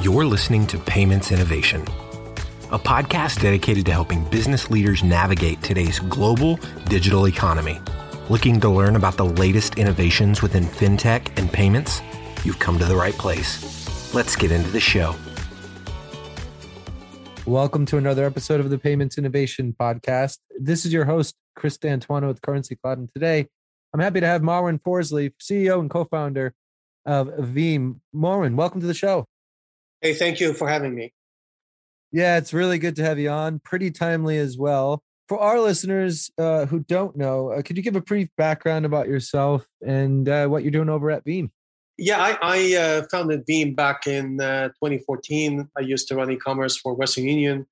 You're 0.00 0.26
listening 0.26 0.64
to 0.68 0.78
Payments 0.78 1.32
Innovation, 1.32 1.82
a 2.70 2.78
podcast 2.78 3.42
dedicated 3.42 3.84
to 3.86 3.92
helping 3.92 4.22
business 4.30 4.70
leaders 4.70 5.02
navigate 5.02 5.60
today's 5.60 5.98
global 5.98 6.60
digital 6.84 7.26
economy. 7.26 7.80
Looking 8.28 8.60
to 8.60 8.68
learn 8.68 8.94
about 8.94 9.16
the 9.16 9.24
latest 9.24 9.76
innovations 9.76 10.40
within 10.40 10.66
fintech 10.66 11.36
and 11.36 11.52
payments? 11.52 12.00
You've 12.44 12.60
come 12.60 12.78
to 12.78 12.84
the 12.84 12.94
right 12.94 13.12
place. 13.14 14.14
Let's 14.14 14.36
get 14.36 14.52
into 14.52 14.70
the 14.70 14.78
show. 14.78 15.16
Welcome 17.44 17.84
to 17.86 17.96
another 17.96 18.24
episode 18.24 18.60
of 18.60 18.70
the 18.70 18.78
Payments 18.78 19.18
Innovation 19.18 19.74
Podcast. 19.78 20.38
This 20.60 20.86
is 20.86 20.92
your 20.92 21.06
host, 21.06 21.34
Chris 21.56 21.76
D'Antuono 21.76 22.28
with 22.28 22.40
Currency 22.40 22.76
Cloud. 22.76 22.98
And 22.98 23.12
today, 23.12 23.48
I'm 23.92 23.98
happy 23.98 24.20
to 24.20 24.26
have 24.28 24.42
Marwan 24.42 24.80
Forzley, 24.80 25.32
CEO 25.42 25.80
and 25.80 25.90
co 25.90 26.04
founder 26.04 26.54
of 27.04 27.26
Veem. 27.26 27.96
Marwan, 28.14 28.54
welcome 28.54 28.80
to 28.80 28.86
the 28.86 28.94
show. 28.94 29.26
Hey, 30.00 30.14
thank 30.14 30.40
you 30.40 30.52
for 30.52 30.68
having 30.68 30.94
me. 30.94 31.12
Yeah, 32.12 32.38
it's 32.38 32.54
really 32.54 32.78
good 32.78 32.96
to 32.96 33.04
have 33.04 33.18
you 33.18 33.30
on. 33.30 33.60
Pretty 33.60 33.90
timely 33.90 34.38
as 34.38 34.56
well. 34.56 35.02
For 35.28 35.38
our 35.38 35.60
listeners 35.60 36.30
uh, 36.38 36.66
who 36.66 36.80
don't 36.80 37.16
know, 37.16 37.50
uh, 37.50 37.62
could 37.62 37.76
you 37.76 37.82
give 37.82 37.96
a 37.96 38.00
brief 38.00 38.28
background 38.38 38.86
about 38.86 39.08
yourself 39.08 39.66
and 39.84 40.26
uh, 40.28 40.46
what 40.46 40.62
you're 40.62 40.70
doing 40.70 40.88
over 40.88 41.10
at 41.10 41.24
Veem? 41.24 41.50
Yeah, 41.98 42.22
I, 42.22 42.38
I 42.40 42.76
uh, 42.76 43.06
founded 43.10 43.44
Veem 43.46 43.74
back 43.74 44.06
in 44.06 44.40
uh, 44.40 44.68
2014. 44.68 45.68
I 45.76 45.80
used 45.80 46.08
to 46.08 46.14
run 46.14 46.30
e-commerce 46.30 46.76
for 46.76 46.94
Western 46.94 47.28
Union. 47.28 47.66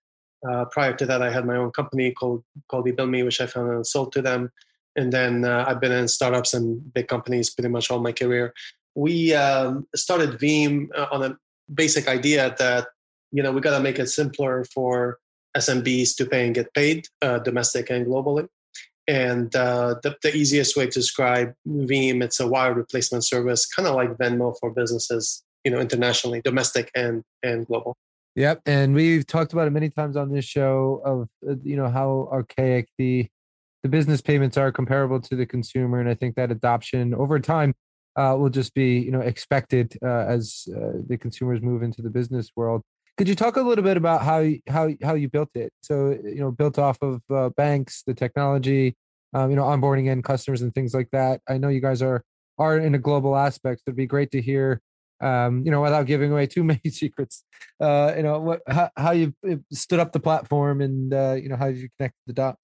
Uh, 0.46 0.64
prior 0.66 0.92
to 0.94 1.06
that, 1.06 1.22
I 1.22 1.30
had 1.30 1.46
my 1.46 1.56
own 1.56 1.70
company 1.70 2.10
called 2.10 2.44
called 2.68 2.86
eBillme, 2.86 3.24
which 3.24 3.40
I 3.40 3.46
founded 3.46 3.76
and 3.76 3.86
sold 3.86 4.12
to 4.12 4.22
them. 4.22 4.50
And 4.96 5.12
then 5.12 5.44
uh, 5.44 5.64
I've 5.66 5.80
been 5.80 5.92
in 5.92 6.08
startups 6.08 6.54
and 6.54 6.92
big 6.92 7.08
companies 7.08 7.50
pretty 7.50 7.68
much 7.68 7.90
all 7.90 8.00
my 8.00 8.12
career. 8.12 8.52
We 8.94 9.34
um, 9.34 9.86
started 9.94 10.38
Veem 10.40 10.88
uh, 10.94 11.06
on 11.12 11.22
a 11.22 11.38
basic 11.72 12.08
idea 12.08 12.54
that 12.58 12.88
you 13.32 13.42
know 13.42 13.52
we 13.52 13.60
got 13.60 13.76
to 13.76 13.82
make 13.82 13.98
it 13.98 14.08
simpler 14.08 14.64
for 14.72 15.18
SMBs 15.56 16.16
to 16.16 16.26
pay 16.26 16.46
and 16.46 16.54
get 16.54 16.72
paid, 16.74 17.08
uh, 17.22 17.38
domestic 17.38 17.90
and 17.90 18.06
globally. 18.06 18.48
And 19.08 19.54
uh, 19.54 19.96
the, 20.02 20.16
the, 20.22 20.34
easiest 20.34 20.76
way 20.76 20.86
to 20.86 20.90
describe 20.90 21.54
Veem, 21.66 22.22
it's 22.24 22.40
a 22.40 22.48
wire 22.48 22.74
replacement 22.74 23.24
service, 23.24 23.64
kind 23.64 23.86
of 23.86 23.94
like 23.94 24.10
Venmo 24.16 24.56
for 24.58 24.70
businesses, 24.72 25.44
you 25.64 25.70
know, 25.70 25.78
internationally, 25.78 26.40
domestic 26.42 26.90
and 26.94 27.22
and 27.42 27.66
global. 27.66 27.96
Yep, 28.34 28.62
and 28.66 28.94
we've 28.94 29.26
talked 29.26 29.52
about 29.52 29.66
it 29.66 29.70
many 29.70 29.90
times 29.90 30.16
on 30.16 30.30
this 30.30 30.44
show 30.44 31.00
of 31.04 31.28
uh, 31.48 31.54
you 31.62 31.76
know 31.76 31.88
how 31.88 32.28
archaic 32.32 32.88
the 32.98 33.28
the 33.84 33.88
business 33.88 34.20
payments 34.20 34.56
are 34.56 34.72
comparable 34.72 35.20
to 35.20 35.36
the 35.36 35.46
consumer, 35.46 36.00
and 36.00 36.08
I 36.08 36.14
think 36.14 36.34
that 36.34 36.50
adoption 36.50 37.14
over 37.14 37.38
time 37.38 37.74
uh, 38.16 38.34
will 38.38 38.50
just 38.50 38.74
be 38.74 38.98
you 38.98 39.10
know 39.10 39.20
expected 39.20 39.96
uh, 40.02 40.24
as 40.26 40.66
uh, 40.74 40.98
the 41.06 41.18
consumers 41.18 41.60
move 41.60 41.82
into 41.82 42.02
the 42.02 42.10
business 42.10 42.50
world. 42.56 42.82
Could 43.16 43.28
you 43.28 43.34
talk 43.34 43.56
a 43.56 43.62
little 43.62 43.84
bit 43.84 43.96
about 43.96 44.22
how 44.22 44.46
how 44.68 44.90
how 45.02 45.14
you 45.14 45.28
built 45.28 45.50
it? 45.54 45.72
So 45.80 46.18
you 46.22 46.40
know, 46.40 46.50
built 46.50 46.78
off 46.78 46.98
of 47.02 47.22
uh, 47.30 47.50
banks, 47.50 48.02
the 48.06 48.14
technology, 48.14 48.96
um, 49.34 49.50
you 49.50 49.56
know, 49.56 49.64
onboarding 49.64 50.08
end 50.08 50.24
customers 50.24 50.62
and 50.62 50.74
things 50.74 50.94
like 50.94 51.10
that. 51.12 51.40
I 51.48 51.58
know 51.58 51.68
you 51.68 51.80
guys 51.80 52.02
are 52.02 52.24
are 52.58 52.78
in 52.78 52.94
a 52.94 52.98
global 52.98 53.36
aspect. 53.36 53.80
So 53.80 53.84
it'd 53.88 53.96
be 53.96 54.06
great 54.06 54.30
to 54.30 54.40
hear, 54.40 54.80
um, 55.20 55.62
you 55.64 55.70
know, 55.70 55.82
without 55.82 56.06
giving 56.06 56.32
away 56.32 56.46
too 56.56 56.64
many 56.64 56.90
secrets. 56.90 57.44
Uh, 57.80 58.14
you 58.16 58.22
know, 58.22 58.40
what 58.40 58.62
how, 58.66 58.90
how 58.96 59.10
you 59.12 59.34
stood 59.72 59.98
up 59.98 60.12
the 60.12 60.20
platform 60.20 60.80
and 60.80 61.12
uh, 61.12 61.36
you 61.40 61.48
know 61.48 61.56
how 61.56 61.66
you 61.66 61.88
connect 61.98 62.14
the 62.26 62.32
dots. 62.32 62.58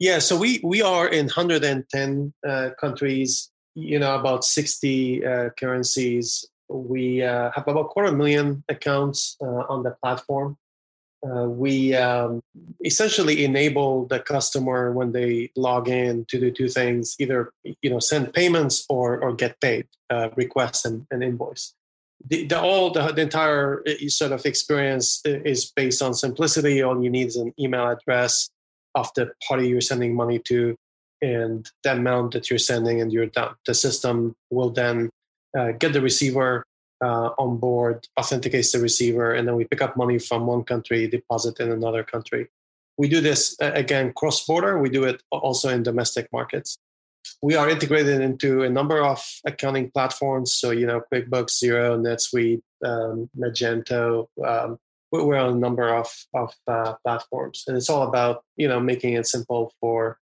Yeah, 0.00 0.18
so 0.18 0.36
we 0.36 0.60
we 0.64 0.82
are 0.82 1.06
in 1.08 1.26
110 1.26 2.34
uh, 2.46 2.70
countries. 2.80 3.50
You 3.74 3.98
know, 3.98 4.14
about 4.14 4.44
60 4.44 5.26
uh, 5.26 5.50
currencies 5.58 6.46
we 6.68 7.22
uh, 7.22 7.50
have 7.54 7.68
about 7.68 7.90
quarter 7.90 8.12
million 8.12 8.64
accounts 8.68 9.36
uh, 9.40 9.64
on 9.68 9.82
the 9.82 9.96
platform. 10.02 10.56
Uh, 11.26 11.48
we 11.48 11.94
um, 11.94 12.42
essentially 12.84 13.44
enable 13.44 14.06
the 14.06 14.20
customer 14.20 14.92
when 14.92 15.12
they 15.12 15.50
log 15.56 15.88
in 15.88 16.24
to 16.26 16.38
do 16.38 16.50
two 16.50 16.68
things: 16.68 17.16
either 17.18 17.50
you 17.82 17.90
know 17.90 17.98
send 17.98 18.32
payments 18.32 18.84
or 18.88 19.22
or 19.22 19.32
get 19.34 19.58
paid, 19.60 19.86
uh, 20.10 20.28
request 20.36 20.84
and, 20.84 21.06
and 21.10 21.22
invoice. 21.22 21.74
The, 22.26 22.46
the 22.46 22.60
all 22.60 22.90
the, 22.90 23.12
the, 23.12 23.22
entire 23.22 23.82
sort 24.08 24.32
of 24.32 24.44
experience 24.46 25.20
is 25.24 25.70
based 25.70 26.02
on 26.02 26.14
simplicity. 26.14 26.82
All 26.82 27.02
you 27.02 27.10
need 27.10 27.28
is 27.28 27.36
an 27.36 27.52
email 27.58 27.88
address 27.88 28.50
of 28.94 29.10
the 29.14 29.32
party 29.46 29.68
you're 29.68 29.80
sending 29.80 30.14
money 30.14 30.38
to, 30.46 30.76
and 31.22 31.70
that 31.82 31.98
amount 31.98 32.32
that 32.32 32.50
you're 32.50 32.58
sending, 32.58 33.00
and 33.00 33.12
you're 33.12 33.26
done. 33.26 33.54
The 33.66 33.74
system 33.74 34.34
will 34.50 34.70
then 34.70 35.10
uh, 35.56 35.72
get 35.72 35.92
the 35.92 36.00
receiver 36.00 36.64
uh, 37.02 37.30
on 37.38 37.58
board, 37.58 38.06
authenticates 38.18 38.72
the 38.72 38.80
receiver, 38.80 39.32
and 39.32 39.46
then 39.46 39.56
we 39.56 39.64
pick 39.64 39.82
up 39.82 39.96
money 39.96 40.18
from 40.18 40.46
one 40.46 40.64
country, 40.64 41.06
deposit 41.08 41.60
in 41.60 41.70
another 41.70 42.02
country. 42.02 42.48
We 42.96 43.08
do 43.08 43.20
this 43.20 43.56
again 43.60 44.12
cross 44.14 44.44
border. 44.46 44.78
We 44.78 44.88
do 44.88 45.04
it 45.04 45.22
also 45.30 45.68
in 45.68 45.82
domestic 45.82 46.28
markets. 46.32 46.78
We 47.42 47.56
are 47.56 47.68
integrated 47.68 48.20
into 48.20 48.62
a 48.62 48.70
number 48.70 49.02
of 49.02 49.24
accounting 49.44 49.90
platforms. 49.90 50.52
So, 50.54 50.70
you 50.70 50.86
know, 50.86 51.02
QuickBooks, 51.12 51.62
Xero, 51.62 51.98
NetSuite, 51.98 52.60
um, 52.84 53.30
Magento. 53.36 54.26
Um, 54.44 54.78
we're 55.10 55.36
on 55.36 55.54
a 55.54 55.58
number 55.58 55.94
of, 55.94 56.12
of 56.34 56.54
uh, 56.68 56.94
platforms. 57.02 57.64
And 57.66 57.76
it's 57.76 57.88
all 57.88 58.02
about, 58.02 58.44
you 58.56 58.68
know, 58.68 58.78
making 58.78 59.14
it 59.14 59.26
simple 59.26 59.72
for, 59.80 60.18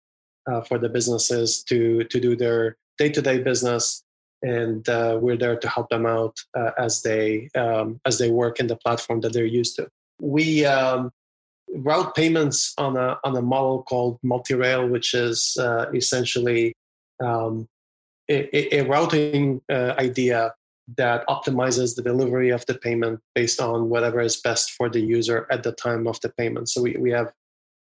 uh, 0.46 0.60
for 0.62 0.78
the 0.78 0.88
businesses 0.88 1.62
to, 1.64 2.04
to 2.04 2.20
do 2.20 2.36
their 2.36 2.76
day 2.98 3.08
to 3.08 3.22
day 3.22 3.38
business 3.42 4.02
and 4.42 4.88
uh, 4.88 5.18
we're 5.20 5.36
there 5.36 5.56
to 5.56 5.68
help 5.68 5.88
them 5.90 6.06
out 6.06 6.36
uh, 6.56 6.70
as 6.78 7.02
they 7.02 7.48
um, 7.54 8.00
as 8.06 8.18
they 8.18 8.30
work 8.30 8.60
in 8.60 8.66
the 8.66 8.76
platform 8.76 9.20
that 9.20 9.32
they're 9.32 9.44
used 9.44 9.76
to. 9.76 9.88
We 10.20 10.64
um, 10.64 11.10
route 11.74 12.14
payments 12.14 12.74
on 12.78 12.96
a 12.96 13.18
on 13.24 13.36
a 13.36 13.42
model 13.42 13.82
called 13.82 14.18
multi-rail, 14.22 14.88
which 14.88 15.14
is 15.14 15.56
uh, 15.60 15.86
essentially 15.94 16.74
um, 17.22 17.68
a, 18.28 18.78
a, 18.78 18.82
routing 18.82 19.60
uh, 19.70 19.94
idea 19.98 20.54
that 20.96 21.26
optimizes 21.28 21.94
the 21.94 22.02
delivery 22.02 22.50
of 22.50 22.64
the 22.66 22.74
payment 22.74 23.20
based 23.34 23.60
on 23.60 23.90
whatever 23.90 24.20
is 24.20 24.40
best 24.40 24.72
for 24.72 24.88
the 24.88 25.00
user 25.00 25.46
at 25.50 25.62
the 25.62 25.72
time 25.72 26.06
of 26.06 26.20
the 26.20 26.30
payment. 26.30 26.68
So 26.68 26.82
we 26.82 26.96
we 26.98 27.10
have 27.10 27.32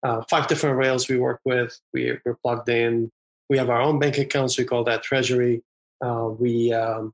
uh, 0.04 0.22
five 0.30 0.48
different 0.48 0.78
rails 0.78 1.08
we 1.08 1.18
work 1.18 1.42
with. 1.46 1.80
We, 1.94 2.18
we're 2.26 2.36
plugged 2.36 2.70
in. 2.70 3.12
We 3.50 3.58
have 3.58 3.70
our 3.70 3.82
own 3.82 4.00
bank 4.00 4.18
accounts. 4.18 4.58
We 4.58 4.66
call 4.66 4.84
that 4.86 5.04
treasury 5.04 5.64
uh, 6.02 6.30
we 6.38 6.74
um, 6.74 7.14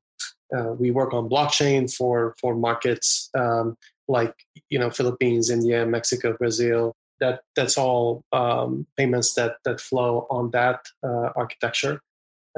uh, 0.55 0.73
we 0.73 0.91
work 0.91 1.13
on 1.13 1.29
blockchain 1.29 1.91
for 1.93 2.35
for 2.39 2.55
markets 2.55 3.29
um, 3.37 3.77
like 4.07 4.33
you 4.69 4.79
know 4.79 4.89
Philippines, 4.89 5.49
India, 5.49 5.85
Mexico, 5.85 6.35
Brazil. 6.37 6.93
That 7.19 7.41
that's 7.55 7.77
all 7.77 8.23
um, 8.31 8.85
payments 8.97 9.33
that 9.35 9.57
that 9.65 9.79
flow 9.79 10.27
on 10.29 10.51
that 10.51 10.85
uh, 11.03 11.29
architecture. 11.35 12.01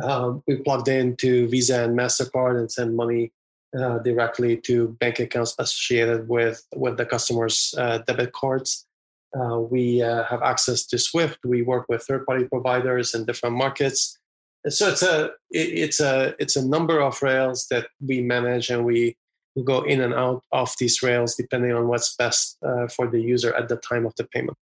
Um, 0.02 0.44
we 0.48 0.58
plugged 0.58 0.88
into 0.88 1.48
Visa 1.48 1.84
and 1.84 1.98
Mastercard 1.98 2.60
and 2.60 2.72
send 2.72 2.96
money 2.96 3.32
uh, 3.78 3.98
directly 4.00 4.58
to 4.58 4.90
bank 5.00 5.20
accounts 5.20 5.56
associated 5.58 6.28
with 6.28 6.66
with 6.76 6.98
the 6.98 7.06
customer's 7.06 7.74
uh, 7.78 8.00
debit 8.00 8.34
cards. 8.34 8.87
Uh, 9.36 9.60
we 9.60 9.98
have 9.98 10.42
access 10.42 10.86
to 10.88 10.98
SWIFT. 10.98 11.40
We 11.46 11.62
work 11.62 11.86
with 11.90 12.04
third 12.04 12.26
party 12.26 12.46
providers 12.46 13.14
in 13.14 13.26
different 13.26 13.56
markets. 13.56 14.18
So 14.70 14.90
it's 14.90 15.04
a 15.04 15.32
it's 15.52 16.00
a 16.00 16.36
it's 16.40 16.56
a 16.56 16.66
number 16.66 17.00
of 17.00 17.22
rails 17.22 17.68
that 17.72 17.88
we 18.06 18.22
manage 18.22 18.70
and 18.70 18.86
we 18.86 19.16
go 19.64 19.82
in 19.84 20.02
and 20.02 20.14
out 20.14 20.44
of 20.52 20.74
these 20.80 21.02
rails 21.02 21.36
depending 21.36 21.72
on 21.72 21.88
what's 21.88 22.16
best 22.16 22.58
uh, 22.66 22.88
for 22.88 23.08
the 23.08 23.20
user 23.20 23.54
at 23.54 23.70
the 23.70 23.78
time 23.78 24.06
of 24.06 24.14
the 24.16 24.26
payment. 24.26 24.58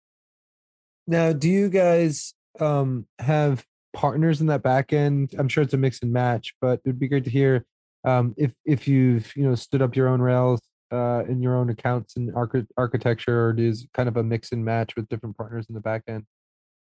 Now 1.06 1.32
do 1.32 1.48
you 1.48 1.68
guys 1.68 2.34
um, 2.58 3.06
have 3.20 3.64
partners 3.94 4.40
in 4.40 4.48
that 4.48 4.62
back 4.62 4.92
end? 4.92 5.34
I'm 5.38 5.48
sure 5.48 5.62
it's 5.62 5.74
a 5.74 5.78
mix 5.78 6.00
and 6.02 6.12
match 6.12 6.54
but 6.60 6.80
it 6.84 6.88
would 6.88 6.98
be 6.98 7.08
great 7.08 7.24
to 7.24 7.30
hear 7.30 7.64
um, 8.04 8.34
if 8.36 8.52
if 8.64 8.88
you've 8.88 9.34
you 9.36 9.44
know 9.44 9.54
stood 9.54 9.82
up 9.82 9.94
your 9.94 10.08
own 10.08 10.20
rails 10.20 10.60
uh, 10.92 11.24
in 11.28 11.40
your 11.40 11.56
own 11.56 11.70
accounts 11.70 12.16
and 12.16 12.34
arch- 12.34 12.66
architecture 12.76 13.48
or 13.48 13.54
is 13.56 13.86
kind 13.94 14.08
of 14.08 14.16
a 14.16 14.22
mix 14.22 14.52
and 14.52 14.64
match 14.64 14.94
with 14.96 15.08
different 15.08 15.36
partners 15.36 15.66
in 15.68 15.74
the 15.74 15.80
back 15.80 16.02
end 16.06 16.24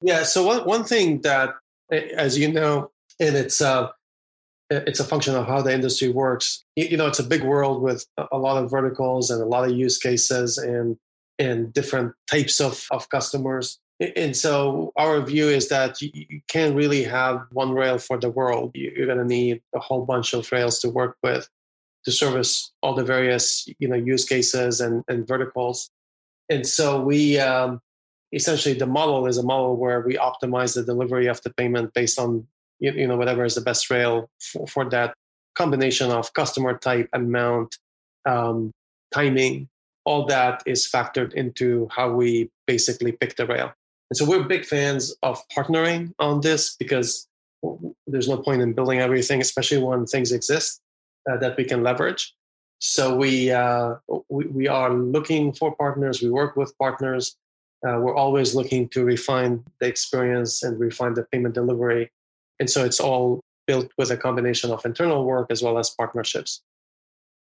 yeah 0.03 0.23
so 0.23 0.45
one, 0.45 0.65
one 0.67 0.85
thing 0.85 1.21
that 1.21 1.55
as 1.91 2.39
you 2.39 2.51
know 2.51 2.91
and 3.21 3.37
it's 3.37 3.61
uh, 3.61 3.89
it's 4.73 5.01
a 5.01 5.05
function 5.05 5.35
of 5.35 5.47
how 5.47 5.61
the 5.61 5.73
industry 5.73 6.09
works. 6.09 6.65
You, 6.77 6.97
know, 6.97 7.07
it's 7.07 7.19
a 7.19 7.25
big 7.25 7.43
world 7.43 7.83
with 7.83 8.07
a 8.31 8.39
lot 8.39 8.63
of 8.63 8.71
verticals 8.71 9.31
and 9.31 9.43
a 9.43 9.47
lot 9.47 9.69
of 9.69 9.77
use 9.77 9.99
cases 9.99 10.59
and 10.59 10.97
and 11.39 11.73
different 11.73 12.15
types 12.31 12.61
of, 12.61 12.87
of 12.91 13.09
customers. 13.09 13.79
And 14.17 14.37
so 14.37 14.93
our 14.97 15.21
view 15.21 15.49
is 15.49 15.69
that 15.69 16.01
you, 16.01 16.11
you 16.13 16.41
can't 16.49 16.75
really 16.77 17.03
have 17.05 17.43
one 17.51 17.73
rail 17.73 17.99
for 17.99 18.19
the 18.19 18.31
world. 18.31 18.73
You're 18.75 19.07
going 19.07 19.19
to 19.19 19.25
need 19.25 19.63
a 19.75 19.81
whole 19.81 20.05
bunch 20.05 20.35
of 20.35 20.51
rails 20.53 20.79
to 20.81 20.91
work 20.91 21.17
with 21.23 21.49
to 22.05 22.13
service 22.13 22.73
all 22.83 22.95
the 22.95 23.05
various 23.05 23.69
you 23.79 23.89
know 23.89 23.97
use 23.97 24.25
cases 24.25 24.81
and, 24.81 25.05
and 25.09 25.27
verticals. 25.27 25.91
And 26.49 26.67
so 26.67 27.01
we 27.01 27.39
um, 27.39 27.81
essentially 28.33 28.75
the 28.75 28.87
model 28.87 29.27
is 29.27 29.39
a 29.39 29.43
model 29.43 29.77
where 29.77 30.01
we 30.01 30.17
optimize 30.17 30.75
the 30.75 30.83
delivery 30.83 31.27
of 31.27 31.41
the 31.43 31.51
payment 31.51 31.95
based 31.95 32.19
on 32.19 32.47
you, 32.81 33.07
know 33.07 33.17
whatever 33.17 33.45
is 33.45 33.55
the 33.55 33.61
best 33.61 33.91
rail 33.91 34.29
for, 34.41 34.67
for 34.67 34.91
that 34.91 35.15
combination 35.55 36.11
of 36.11 36.33
customer 36.35 36.79
type 36.79 37.09
amount 37.13 37.77
um, 38.27 38.73
timing, 39.13 39.69
all 40.05 40.27
that 40.27 40.63
is 40.67 40.89
factored 40.89 41.33
into 41.35 41.89
how 41.91 42.11
we 42.11 42.51
basically 42.67 43.13
pick 43.13 43.37
the 43.37 43.47
rail. 43.47 43.73
And 44.11 44.17
so 44.17 44.25
we're 44.25 44.43
big 44.43 44.65
fans 44.65 45.15
of 45.23 45.41
partnering 45.49 46.13
on 46.19 46.41
this 46.41 46.75
because 46.77 47.29
there's 48.07 48.29
no 48.29 48.39
point 48.39 48.63
in 48.63 48.73
building 48.73 48.99
everything, 49.01 49.41
especially 49.41 49.79
when 49.79 50.07
things 50.07 50.33
exist 50.33 50.81
uh, 51.31 51.37
that 51.39 51.57
we 51.57 51.65
can 51.65 51.83
leverage. 51.83 52.35
So 52.79 53.15
we, 53.15 53.51
uh, 53.51 53.95
we, 54.29 54.47
we 54.47 54.69
are 54.69 54.93
looking 54.93 55.53
for 55.53 55.75
partners. 55.77 56.21
We 56.21 56.31
work 56.31 56.57
with 56.57 56.77
partners. 56.79 57.37
Uh, 57.87 57.99
we're 58.01 58.17
always 58.17 58.55
looking 58.55 58.89
to 58.91 59.05
refine 59.05 59.65
the 59.81 59.87
experience 59.87 60.63
and 60.63 60.79
refine 60.79 61.15
the 61.15 61.25
payment 61.25 61.55
delivery. 61.55 62.11
And 62.59 62.69
so 62.69 62.85
it's 62.85 63.01
all 63.01 63.41
built 63.67 63.91
with 63.99 64.11
a 64.11 64.17
combination 64.17 64.71
of 64.71 64.85
internal 64.85 65.25
work 65.25 65.49
as 65.51 65.63
well 65.63 65.79
as 65.79 65.91
partnerships. 65.91 66.63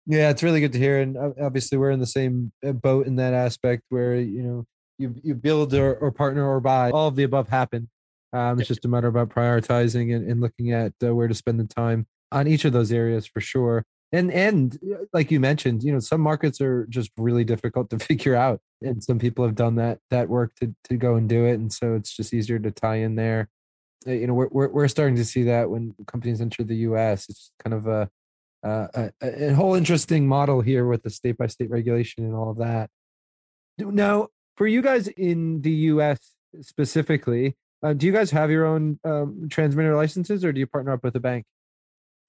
Yeah, 0.06 0.30
it's 0.30 0.44
really 0.44 0.60
good 0.60 0.74
to 0.74 0.80
hear, 0.80 1.00
and 1.00 1.18
obviously 1.42 1.78
we're 1.78 1.92
in 1.92 2.02
the 2.02 2.06
same 2.06 2.52
uh, 2.66 2.74
boat 2.74 3.08
in 3.08 3.16
that 3.16 3.34
aspect 3.34 3.84
where 3.88 4.16
you 4.16 4.44
know 4.44 4.66
you 4.98 5.16
you 5.24 5.34
build 5.34 5.74
or, 5.74 5.96
or 5.96 6.12
partner 6.12 6.46
or 6.46 6.60
buy. 6.60 6.92
All 6.92 7.08
of 7.08 7.16
the 7.16 7.24
above 7.24 7.48
happen. 7.48 7.90
Um, 8.34 8.60
it's 8.60 8.68
just 8.68 8.84
a 8.84 8.88
matter 8.90 9.08
about 9.08 9.30
prioritizing 9.30 10.14
and, 10.14 10.30
and 10.30 10.42
looking 10.42 10.74
at 10.74 10.92
uh, 11.02 11.16
where 11.16 11.28
to 11.28 11.34
spend 11.34 11.60
the 11.60 11.66
time 11.66 12.06
on 12.34 12.48
each 12.48 12.66
of 12.66 12.74
those 12.74 12.92
areas 12.92 13.26
for 13.26 13.40
sure. 13.40 13.86
And 14.12 14.32
and 14.32 14.78
uh, 14.84 15.06
like 15.14 15.32
you 15.32 15.40
mentioned, 15.40 15.84
you 15.84 15.92
know, 15.92 16.00
some 16.00 16.22
markets 16.22 16.62
are 16.62 16.86
just 16.88 17.12
really 17.18 17.44
difficult 17.44 17.90
to 17.92 18.00
figure 18.10 18.36
out, 18.36 18.60
and 18.82 19.04
some 19.04 19.20
people 19.20 19.46
have 19.46 19.56
done 19.56 19.76
that 19.76 20.00
that 20.12 20.30
work 20.30 20.54
to 20.56 20.76
to 20.90 20.98
go 20.98 21.16
and 21.16 21.30
do 21.30 21.46
it, 21.46 21.54
and 21.54 21.72
so 21.72 21.96
it's 21.96 22.16
just 22.16 22.34
easier 22.34 22.60
to 22.60 22.72
tie 22.72 22.98
in 22.98 23.16
there. 23.16 23.50
Uh, 24.06 24.12
you 24.12 24.28
know, 24.28 24.34
we're 24.34 24.50
we're, 24.52 24.70
we're 24.70 24.88
starting 24.88 25.16
to 25.16 25.26
see 25.26 25.44
that 25.44 25.70
when 25.70 25.96
companies 26.06 26.42
enter 26.42 26.64
the 26.64 26.76
U.S. 26.88 27.28
It's 27.30 27.52
kind 27.64 27.74
of 27.74 27.88
a 27.88 28.10
uh, 28.64 28.88
a, 28.94 29.50
a, 29.50 29.54
whole 29.54 29.76
interesting 29.76 30.28
model 30.28 30.62
here 30.62 30.88
with 30.88 31.04
the 31.04 31.10
state 31.10 31.38
by 31.38 31.48
state 31.48 31.70
regulation 31.70 32.24
and 32.24 32.34
all 32.34 32.50
of 32.50 32.58
that. 32.58 32.90
Now, 33.78 34.30
for 34.56 34.68
you 34.68 34.82
guys 34.82 35.08
in 35.10 35.62
the 35.62 35.72
U.S. 35.72 36.20
specifically, 36.62 37.58
uh, 37.82 37.94
do 37.94 38.06
you 38.06 38.14
guys 38.14 38.32
have 38.32 38.50
your 38.50 38.66
own 38.66 39.00
um, 39.04 39.48
transmitter 39.50 39.96
licenses, 39.96 40.46
or 40.46 40.54
do 40.54 40.60
you 40.60 40.68
partner 40.68 40.94
up 40.94 41.04
with 41.04 41.16
a 41.16 41.20
bank? 41.20 41.46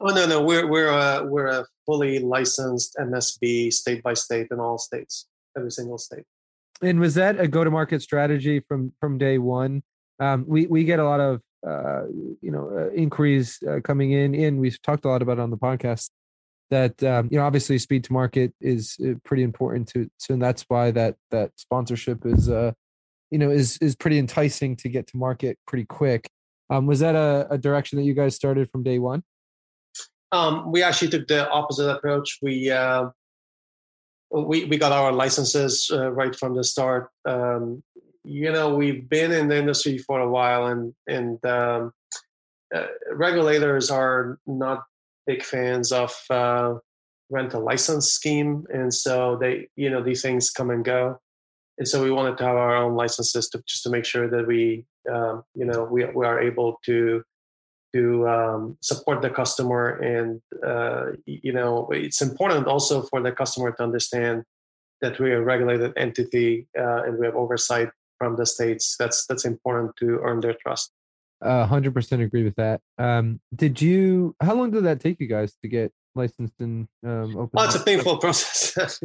Oh 0.01 0.13
no, 0.15 0.27
no, 0.27 0.43
we're 0.43 0.69
we're 0.69 0.89
a, 0.89 1.25
we're 1.25 1.47
a 1.47 1.65
fully 1.87 2.19
licensed 2.19 2.97
MSB 2.99 3.73
state 3.73 4.03
by 4.03 4.15
state 4.15 4.49
in 4.51 4.61
all 4.61 4.79
states, 4.79 5.27
every 5.57 5.71
single 5.71 5.99
state. 5.99 6.25
And 6.83 7.01
was 7.01 7.15
that 7.15 7.41
a 7.41 7.47
go 7.47 7.65
to 7.65 7.71
market 7.71 8.03
strategy 8.03 8.61
from 8.61 8.93
from 9.01 9.19
day 9.19 9.39
one? 9.39 9.83
Um, 10.21 10.45
we 10.47 10.67
we 10.67 10.85
get 10.85 10.99
a 10.99 11.05
lot 11.05 11.21
of 11.21 11.41
uh, 11.67 12.05
you 12.41 12.51
know 12.51 12.71
uh, 12.77 12.91
inquiries 12.91 13.59
uh, 13.69 13.81
coming 13.81 14.13
in, 14.13 14.35
and 14.35 14.59
we've 14.59 14.81
talked 14.83 15.05
a 15.05 15.09
lot 15.09 15.23
about 15.23 15.39
it 15.39 15.43
on 15.43 15.51
the 15.51 15.57
podcast 15.57 16.11
that 16.71 17.03
um, 17.03 17.29
you 17.31 17.39
know 17.39 17.45
obviously 17.45 17.79
speed 17.79 18.05
to 18.05 18.13
market 18.13 18.53
is 18.61 18.97
uh, 19.05 19.15
pretty 19.25 19.43
important 19.43 19.89
to 19.89 20.09
so 20.19 20.35
and 20.35 20.43
that's 20.43 20.65
why 20.69 20.91
that 20.91 21.17
that 21.31 21.51
sponsorship 21.57 22.25
is 22.25 22.49
uh 22.49 22.73
you 23.31 23.39
know 23.39 23.51
is 23.51 23.79
is 23.79 23.95
pretty 23.95 24.19
enticing 24.19 24.75
to 24.77 24.89
get 24.89 25.07
to 25.07 25.17
market 25.17 25.59
pretty 25.67 25.85
quick 25.85 26.29
um 26.71 26.87
was 26.87 27.01
that 27.01 27.15
a, 27.15 27.47
a 27.51 27.59
direction 27.59 27.99
that 27.99 28.05
you 28.05 28.15
guys 28.15 28.35
started 28.35 28.71
from 28.71 28.83
day 28.83 28.99
one 28.99 29.23
um 30.33 30.71
we 30.71 30.83
actually 30.83 31.11
took 31.11 31.27
the 31.29 31.49
opposite 31.51 31.89
approach. 31.89 32.39
We 32.43 32.71
uh 32.71 33.11
we 34.31 34.65
we 34.65 34.77
got 34.77 34.93
our 34.93 35.13
licenses 35.13 35.91
uh, 35.93 36.11
right 36.11 36.35
from 36.35 36.55
the 36.57 36.65
start. 36.65 37.11
Um 37.25 37.83
you 38.25 38.51
know 38.51 38.75
we've 38.75 39.09
been 39.09 39.33
in 39.33 39.49
the 39.49 39.59
industry 39.59 39.99
for 39.99 40.21
a 40.21 40.29
while 40.29 40.67
and 40.67 40.95
and 41.07 41.45
um 41.45 41.93
uh, 42.75 42.87
regulators 43.13 43.91
are 43.91 44.39
not 44.47 44.83
big 45.27 45.43
fans 45.43 45.93
of 45.93 46.13
uh, 46.31 46.75
rent 47.31 47.55
a 47.55 47.59
license 47.59 48.11
scheme, 48.13 48.65
and 48.73 48.93
so 48.93 49.39
they, 49.41 49.69
you 49.77 49.89
know, 49.91 50.03
these 50.03 50.23
things 50.23 50.51
come 50.51 50.71
and 50.71 50.85
go, 50.85 51.19
and 51.79 51.87
so 51.87 52.03
we 52.03 52.11
wanted 52.11 52.37
to 52.39 52.45
have 52.45 52.57
our 52.57 52.75
own 52.77 52.95
licenses 52.95 53.49
to 53.51 53.63
just 53.67 53.83
to 53.85 53.91
make 53.91 54.05
sure 54.05 54.29
that 54.29 54.47
we, 54.47 54.85
um, 55.13 55.45
you 55.55 55.65
know, 55.65 55.85
we 55.85 56.05
we 56.07 56.27
are 56.27 56.41
able 56.41 56.81
to 56.85 57.23
to 57.95 58.29
um, 58.29 58.77
support 58.81 59.23
the 59.23 59.31
customer, 59.31 59.97
and 60.13 60.43
uh, 60.63 61.13
you 61.27 61.53
know, 61.53 61.89
it's 61.91 62.21
important 62.21 62.67
also 62.67 63.03
for 63.03 63.23
the 63.23 63.33
customer 63.33 63.73
to 63.73 63.83
understand 63.83 64.45
that 65.01 65.19
we're 65.19 65.39
a 65.39 65.45
regulated 65.45 65.93
entity 65.97 66.67
uh, 66.79 67.03
and 67.05 67.19
we 67.19 67.27
have 67.27 67.35
oversight 67.35 67.91
from 68.19 68.37
the 68.37 68.47
states. 68.47 68.97
That's 68.99 69.27
that's 69.27 69.45
important 69.45 69.97
to 70.01 70.21
earn 70.23 70.41
their 70.41 70.55
trust 70.55 70.93
hundred 71.45 71.95
percent 71.95 72.23
agree 72.23 72.45
with 72.45 72.57
that. 72.57 72.81
Um, 72.99 73.41
did 73.55 73.81
you? 73.81 74.35
How 74.41 74.55
long 74.55 74.71
did 74.71 74.85
that 74.85 75.01
take 75.01 75.21
you 75.21 75.27
guys 75.27 75.55
to 75.63 75.69
get 75.69 75.93
licensed 76.15 76.55
and 76.61 76.89
um, 77.05 77.37
open? 77.37 77.51
Well, 77.53 77.67
it's 77.67 77.75
a 77.75 77.81
painful 77.81 78.19
process. 78.25 79.01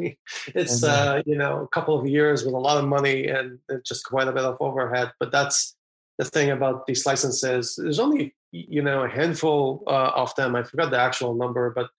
It's 0.56 0.84
uh, 0.84 0.88
uh, 0.88 1.24
you 1.26 1.36
know 1.36 1.64
a 1.64 1.68
couple 1.68 2.00
of 2.00 2.08
years 2.08 2.44
with 2.46 2.54
a 2.54 2.58
lot 2.58 2.78
of 2.78 2.86
money 2.86 3.28
and 3.28 3.60
just 3.86 4.06
quite 4.06 4.28
a 4.28 4.32
bit 4.32 4.44
of 4.44 4.58
overhead. 4.60 5.12
But 5.20 5.32
that's 5.32 5.76
the 6.18 6.26
thing 6.26 6.52
about 6.52 6.86
these 6.86 7.06
licenses. 7.06 7.78
There's 7.82 8.00
only 8.00 8.36
you 8.52 8.82
know 8.82 9.04
a 9.04 9.10
handful 9.10 9.84
uh, 9.88 10.12
of 10.16 10.34
them. 10.36 10.56
I 10.56 10.64
forgot 10.64 10.92
the 10.92 11.00
actual 11.00 11.36
number, 11.36 11.72
but 11.72 11.90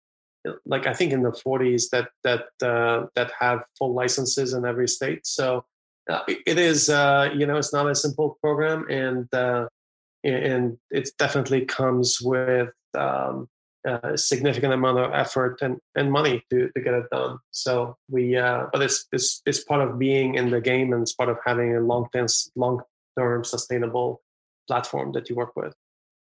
like 0.64 0.86
I 0.86 0.94
think 0.94 1.12
in 1.12 1.22
the 1.22 1.32
40s 1.32 1.90
that 1.90 2.08
that 2.24 2.46
uh, 2.66 3.06
that 3.14 3.32
have 3.38 3.62
full 3.78 3.94
licenses 3.94 4.54
in 4.54 4.64
every 4.64 4.88
state. 4.88 5.26
So 5.26 5.64
uh, 6.08 6.22
it 6.28 6.58
is 6.58 6.88
uh, 6.88 7.30
you 7.34 7.46
know 7.46 7.56
it's 7.56 7.72
not 7.72 7.88
a 7.88 7.94
simple 7.94 8.38
program, 8.42 8.86
and 8.88 9.32
uh, 9.34 9.66
and 10.24 10.78
it 10.90 11.10
definitely 11.18 11.64
comes 11.64 12.18
with 12.20 12.70
um, 12.96 13.48
a 13.86 14.16
significant 14.16 14.72
amount 14.72 14.98
of 14.98 15.12
effort 15.14 15.58
and, 15.62 15.78
and 15.94 16.12
money 16.12 16.44
to, 16.50 16.70
to 16.74 16.82
get 16.82 16.94
it 16.94 17.04
done. 17.10 17.38
So 17.50 17.96
we, 18.10 18.36
uh, 18.36 18.66
but 18.72 18.82
it's, 18.82 19.06
it's 19.12 19.40
it's 19.46 19.64
part 19.64 19.80
of 19.80 19.98
being 19.98 20.34
in 20.34 20.50
the 20.50 20.60
game 20.60 20.92
and 20.92 21.02
it's 21.02 21.14
part 21.14 21.30
of 21.30 21.38
having 21.46 21.74
a 21.74 21.80
long 21.80 22.08
term 22.12 22.26
long 22.56 22.82
term 23.18 23.44
sustainable 23.44 24.22
platform 24.68 25.12
that 25.12 25.28
you 25.28 25.36
work 25.36 25.56
with. 25.56 25.74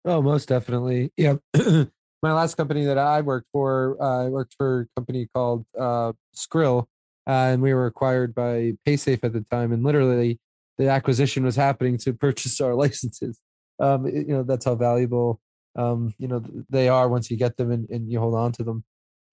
Oh, 0.04 0.20
most 0.22 0.48
definitely. 0.48 1.12
Yeah. 1.16 1.36
My 2.22 2.32
last 2.32 2.54
company 2.56 2.84
that 2.86 2.98
I 2.98 3.20
worked 3.20 3.48
for, 3.52 3.96
uh, 4.00 4.26
I 4.26 4.28
worked 4.28 4.54
for 4.56 4.82
a 4.82 5.00
company 5.00 5.28
called 5.34 5.66
uh, 5.78 6.12
Skrill, 6.34 6.86
uh, 7.26 7.30
and 7.30 7.62
we 7.62 7.74
were 7.74 7.86
acquired 7.86 8.34
by 8.34 8.72
PaySafe 8.86 9.22
at 9.22 9.32
the 9.34 9.42
time. 9.50 9.72
And 9.72 9.82
literally, 9.82 10.38
the 10.78 10.88
acquisition 10.88 11.44
was 11.44 11.56
happening 11.56 11.98
to 11.98 12.12
purchase 12.14 12.60
our 12.60 12.74
licenses 12.74 13.38
um, 13.80 14.06
you 14.06 14.26
know 14.28 14.42
that's 14.42 14.64
how 14.64 14.74
valuable 14.74 15.40
um, 15.76 16.14
you 16.18 16.28
know 16.28 16.42
they 16.70 16.88
are 16.88 17.08
once 17.08 17.30
you 17.30 17.36
get 17.36 17.56
them 17.56 17.70
and, 17.72 17.88
and 17.90 18.10
you 18.10 18.20
hold 18.20 18.34
on 18.34 18.52
to 18.52 18.62
them 18.62 18.84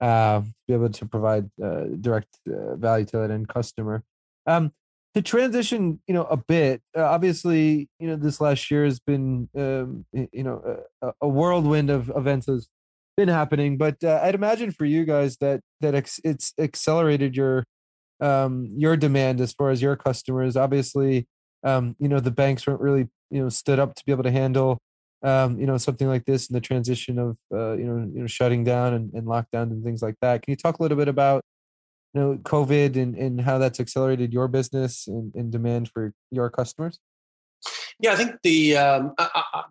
uh, 0.02 0.40
to 0.42 0.46
be 0.68 0.74
able 0.74 0.90
to 0.90 1.06
provide 1.06 1.50
uh, 1.64 1.84
direct 2.00 2.40
uh, 2.48 2.76
value 2.76 3.06
to 3.06 3.18
that 3.18 3.32
end 3.32 3.48
customer. 3.48 4.04
Um, 4.48 4.72
to 5.14 5.22
transition, 5.22 6.00
you 6.08 6.14
know, 6.14 6.24
a 6.26 6.38
bit. 6.38 6.82
Uh, 6.96 7.04
obviously, 7.04 7.90
you 8.00 8.08
know, 8.08 8.16
this 8.16 8.40
last 8.40 8.72
year 8.72 8.86
has 8.86 9.00
been, 9.00 9.50
um, 9.58 10.06
you 10.14 10.44
know, 10.44 10.80
a, 11.02 11.12
a, 11.22 11.28
whirlwind 11.28 11.90
of 11.90 12.12
events 12.16 12.48
has 12.48 12.68
been 13.18 13.28
happening. 13.28 13.78
But 13.78 14.04
uh, 14.04 14.22
I'd 14.24 14.36
imagine 14.36 14.72
for 14.72 14.86
you 14.86 15.06
guys 15.06 15.38
that 15.38 15.62
that 15.82 15.96
ex- 15.96 16.22
it's 16.24 16.54
accelerated 16.58 17.36
your 17.36 17.66
um, 18.22 18.72
your 18.78 18.96
demand 18.96 19.42
as 19.42 19.54
far 19.54 19.70
as 19.70 19.82
your 19.82 19.96
customers. 19.96 20.56
Obviously, 20.56 21.28
um, 21.64 21.96
you 22.00 22.08
know, 22.08 22.20
the 22.20 22.32
banks 22.32 22.66
weren't 22.66 22.82
really 22.82 23.10
you 23.30 23.42
know 23.42 23.50
stood 23.50 23.80
up 23.80 23.96
to 23.96 24.06
be 24.06 24.12
able 24.12 24.24
to 24.24 24.32
handle 24.32 24.78
um, 25.24 25.60
you 25.60 25.66
know 25.66 25.78
something 25.78 26.08
like 26.08 26.26
this 26.26 26.48
and 26.48 26.56
the 26.56 26.62
transition 26.62 27.20
of 27.20 27.38
uh, 27.54 27.74
you 27.74 27.86
know 27.86 28.10
you 28.14 28.22
know 28.22 28.28
shutting 28.28 28.64
down 28.64 28.94
and, 28.94 29.14
and 29.14 29.28
lockdown 29.28 29.64
and 29.64 29.84
things 29.84 30.02
like 30.02 30.16
that. 30.22 30.42
Can 30.42 30.52
you 30.52 30.56
talk 30.56 30.80
a 30.80 30.82
little 30.82 30.98
bit 30.98 31.08
about 31.08 31.44
you 32.14 32.22
know 32.22 32.38
COVID 32.44 32.96
and, 32.96 33.16
and 33.16 33.42
how 33.42 33.58
that's 33.58 33.80
accelerated 33.80 34.34
your 34.34 34.48
business 34.48 35.08
and, 35.08 35.34
and 35.36 35.52
demand 35.52 35.90
for 35.90 36.14
your 36.32 36.50
customers? 36.50 37.00
Yeah, 38.00 38.14
I 38.14 38.16
think 38.16 38.36
the 38.44 38.78
um, 38.78 39.14
I, 39.18 39.44
I, 39.54 39.64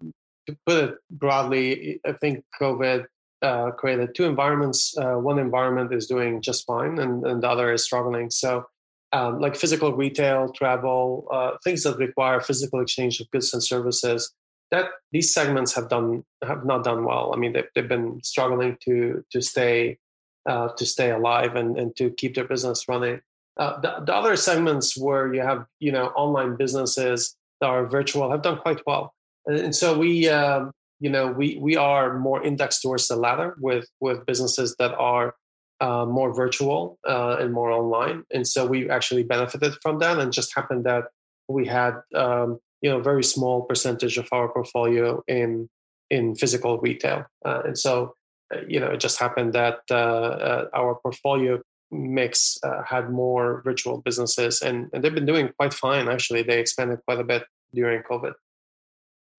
to 0.46 0.56
put 0.66 0.84
it 0.84 0.94
broadly, 1.10 2.00
I 2.06 2.12
think 2.12 2.44
COVID 2.60 3.04
uh, 3.42 3.70
created 3.72 4.14
two 4.14 4.24
environments. 4.24 4.96
Uh, 4.96 5.14
one 5.14 5.38
environment 5.38 5.92
is 5.92 6.06
doing 6.06 6.42
just 6.42 6.66
fine, 6.66 6.98
and, 6.98 7.24
and 7.26 7.42
the 7.42 7.48
other 7.48 7.72
is 7.72 7.84
struggling. 7.84 8.30
So 8.30 8.66
um, 9.12 9.40
like 9.40 9.56
physical 9.56 9.92
retail, 9.92 10.52
travel, 10.52 11.26
uh, 11.32 11.52
things 11.64 11.82
that 11.82 11.96
require 11.98 12.40
physical 12.40 12.80
exchange 12.80 13.20
of 13.20 13.30
goods 13.30 13.52
and 13.52 13.62
services. 13.62 14.32
That 14.70 14.86
these 15.10 15.34
segments 15.34 15.74
have 15.74 15.88
done 15.88 16.24
have 16.44 16.64
not 16.64 16.84
done 16.84 17.04
well. 17.04 17.32
I 17.34 17.36
mean, 17.36 17.54
they've, 17.54 17.66
they've 17.74 17.88
been 17.88 18.20
struggling 18.22 18.76
to 18.84 19.24
to 19.32 19.42
stay 19.42 19.98
uh, 20.46 20.68
to 20.68 20.86
stay 20.86 21.10
alive 21.10 21.56
and, 21.56 21.78
and 21.78 21.96
to 21.96 22.10
keep 22.10 22.34
their 22.34 22.44
business 22.44 22.86
running. 22.88 23.20
Uh, 23.56 23.80
the, 23.80 24.04
the, 24.06 24.14
other 24.14 24.36
segments 24.36 24.96
where 24.96 25.34
you 25.34 25.42
have 25.42 25.66
you 25.80 25.92
know 25.92 26.06
online 26.16 26.56
businesses 26.56 27.36
that 27.60 27.66
are 27.66 27.86
virtual 27.86 28.30
have 28.30 28.42
done 28.42 28.58
quite 28.58 28.80
well, 28.86 29.12
and, 29.46 29.58
and 29.58 29.76
so 29.76 29.98
we 29.98 30.28
um, 30.28 30.70
you 31.00 31.10
know 31.10 31.26
we 31.26 31.58
we 31.58 31.76
are 31.76 32.18
more 32.18 32.42
indexed 32.42 32.80
towards 32.80 33.08
the 33.08 33.16
latter 33.16 33.56
with 33.60 33.86
with 34.00 34.24
businesses 34.24 34.76
that 34.78 34.94
are 34.94 35.34
uh, 35.80 36.04
more 36.04 36.32
virtual 36.32 36.98
uh, 37.08 37.36
and 37.40 37.52
more 37.52 37.70
online. 37.70 38.24
And 38.32 38.46
so 38.46 38.66
we 38.66 38.88
actually 38.90 39.22
benefited 39.22 39.74
from 39.82 39.98
that. 40.00 40.18
And 40.18 40.32
just 40.32 40.54
happened 40.54 40.84
that 40.84 41.04
we 41.48 41.66
had 41.66 41.94
um, 42.14 42.60
you 42.82 42.90
know 42.90 43.00
very 43.00 43.24
small 43.24 43.62
percentage 43.62 44.18
of 44.18 44.28
our 44.32 44.48
portfolio 44.48 45.22
in 45.26 45.68
in 46.10 46.34
physical 46.34 46.78
retail. 46.78 47.26
Uh, 47.44 47.62
and 47.64 47.78
so 47.78 48.14
you 48.66 48.80
know 48.80 48.88
it 48.88 49.00
just 49.00 49.18
happened 49.18 49.52
that 49.52 49.80
uh, 49.90 49.94
uh, 49.94 50.68
our 50.74 50.94
portfolio 50.96 51.60
mix 51.90 52.58
uh, 52.62 52.82
had 52.82 53.10
more 53.10 53.62
virtual 53.64 53.98
businesses, 53.98 54.62
and, 54.62 54.88
and 54.92 55.02
they've 55.02 55.14
been 55.14 55.26
doing 55.26 55.50
quite 55.58 55.74
fine. 55.74 56.08
Actually, 56.08 56.42
they 56.42 56.60
expanded 56.60 57.00
quite 57.06 57.18
a 57.18 57.24
bit 57.24 57.44
during 57.74 58.02
COVID. 58.02 58.32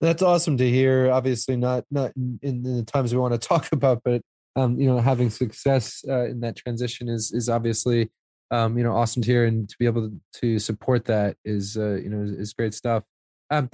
That's 0.01 0.22
awesome 0.22 0.58
to 0.58 0.70
hear. 0.70 1.12
Obviously, 1.12 1.56
not 1.56 1.86
not 1.91 2.12
in, 2.15 2.39
in 2.41 2.63
the 2.63 2.84
times 2.84 3.13
we 3.13 3.20
want 3.20 3.39
to 3.39 3.48
talk 3.48 3.72
about, 3.72 4.01
but 4.03 4.22
um, 4.56 4.80
you 4.80 4.88
know, 4.88 5.00
having 5.00 5.30
success 5.30 6.03
uh, 6.08 6.25
in 6.25 6.41
that 6.41 6.56
transition 6.56 7.08
is 7.08 7.32
is 7.32 7.50
obviously 7.50 8.10
um, 8.50 8.77
you 8.77 8.84
know 8.84 8.94
awesome 8.94 9.22
to 9.22 9.32
hear, 9.32 9.46
and 9.46 9.70
to 9.70 9.75
be 9.80 9.86
able 9.86 10.12
to 10.36 10.60
support 10.60 11.06
that 11.06 11.38
is 11.46 11.77
uh, 11.77 11.96
you 11.96 12.10
know 12.10 12.24
is, 12.24 12.32
is 12.32 12.53
great 12.53 12.74
stuff. 12.74 13.03
Um, 13.50 13.70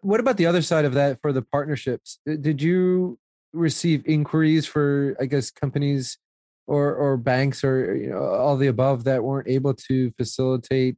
what 0.00 0.18
about 0.18 0.36
the 0.36 0.46
other 0.46 0.62
side 0.62 0.84
of 0.84 0.94
that 0.94 1.20
for 1.20 1.32
the 1.32 1.42
partnerships? 1.42 2.18
Did 2.26 2.60
you 2.60 3.18
receive 3.52 4.02
inquiries 4.06 4.66
for, 4.66 5.16
I 5.20 5.26
guess, 5.26 5.50
companies 5.50 6.18
or 6.66 6.94
or 6.94 7.16
banks 7.16 7.62
or 7.62 7.94
you 7.94 8.10
know 8.10 8.18
all 8.18 8.56
the 8.56 8.66
above 8.66 9.04
that 9.04 9.22
weren't 9.22 9.48
able 9.48 9.72
to 9.72 10.10
facilitate 10.10 10.96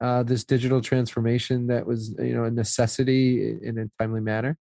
uh, 0.00 0.22
this 0.22 0.44
digital 0.44 0.80
transformation 0.80 1.66
that 1.66 1.86
was 1.86 2.14
you 2.18 2.34
know 2.34 2.44
a 2.44 2.50
necessity 2.50 3.56
in 3.62 3.78
a 3.78 3.86
timely 4.00 4.20
manner? 4.20 4.56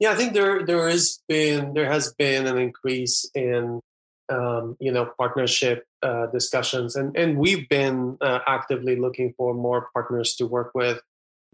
Yeah, 0.00 0.12
I 0.12 0.14
think 0.16 0.34
there 0.34 0.64
there 0.66 0.88
has 0.88 1.20
been 1.28 1.74
there 1.74 1.90
has 1.90 2.12
been 2.14 2.46
an 2.46 2.58
increase 2.58 3.28
in 3.34 3.80
um, 4.28 4.76
you 4.80 4.92
know 4.92 5.10
partnership 5.18 5.86
uh, 6.02 6.26
discussions, 6.26 6.96
and 6.96 7.16
and 7.16 7.38
we've 7.38 7.68
been 7.68 8.18
uh, 8.20 8.40
actively 8.46 8.96
looking 8.96 9.32
for 9.36 9.54
more 9.54 9.88
partners 9.94 10.34
to 10.36 10.46
work 10.46 10.72
with. 10.74 11.00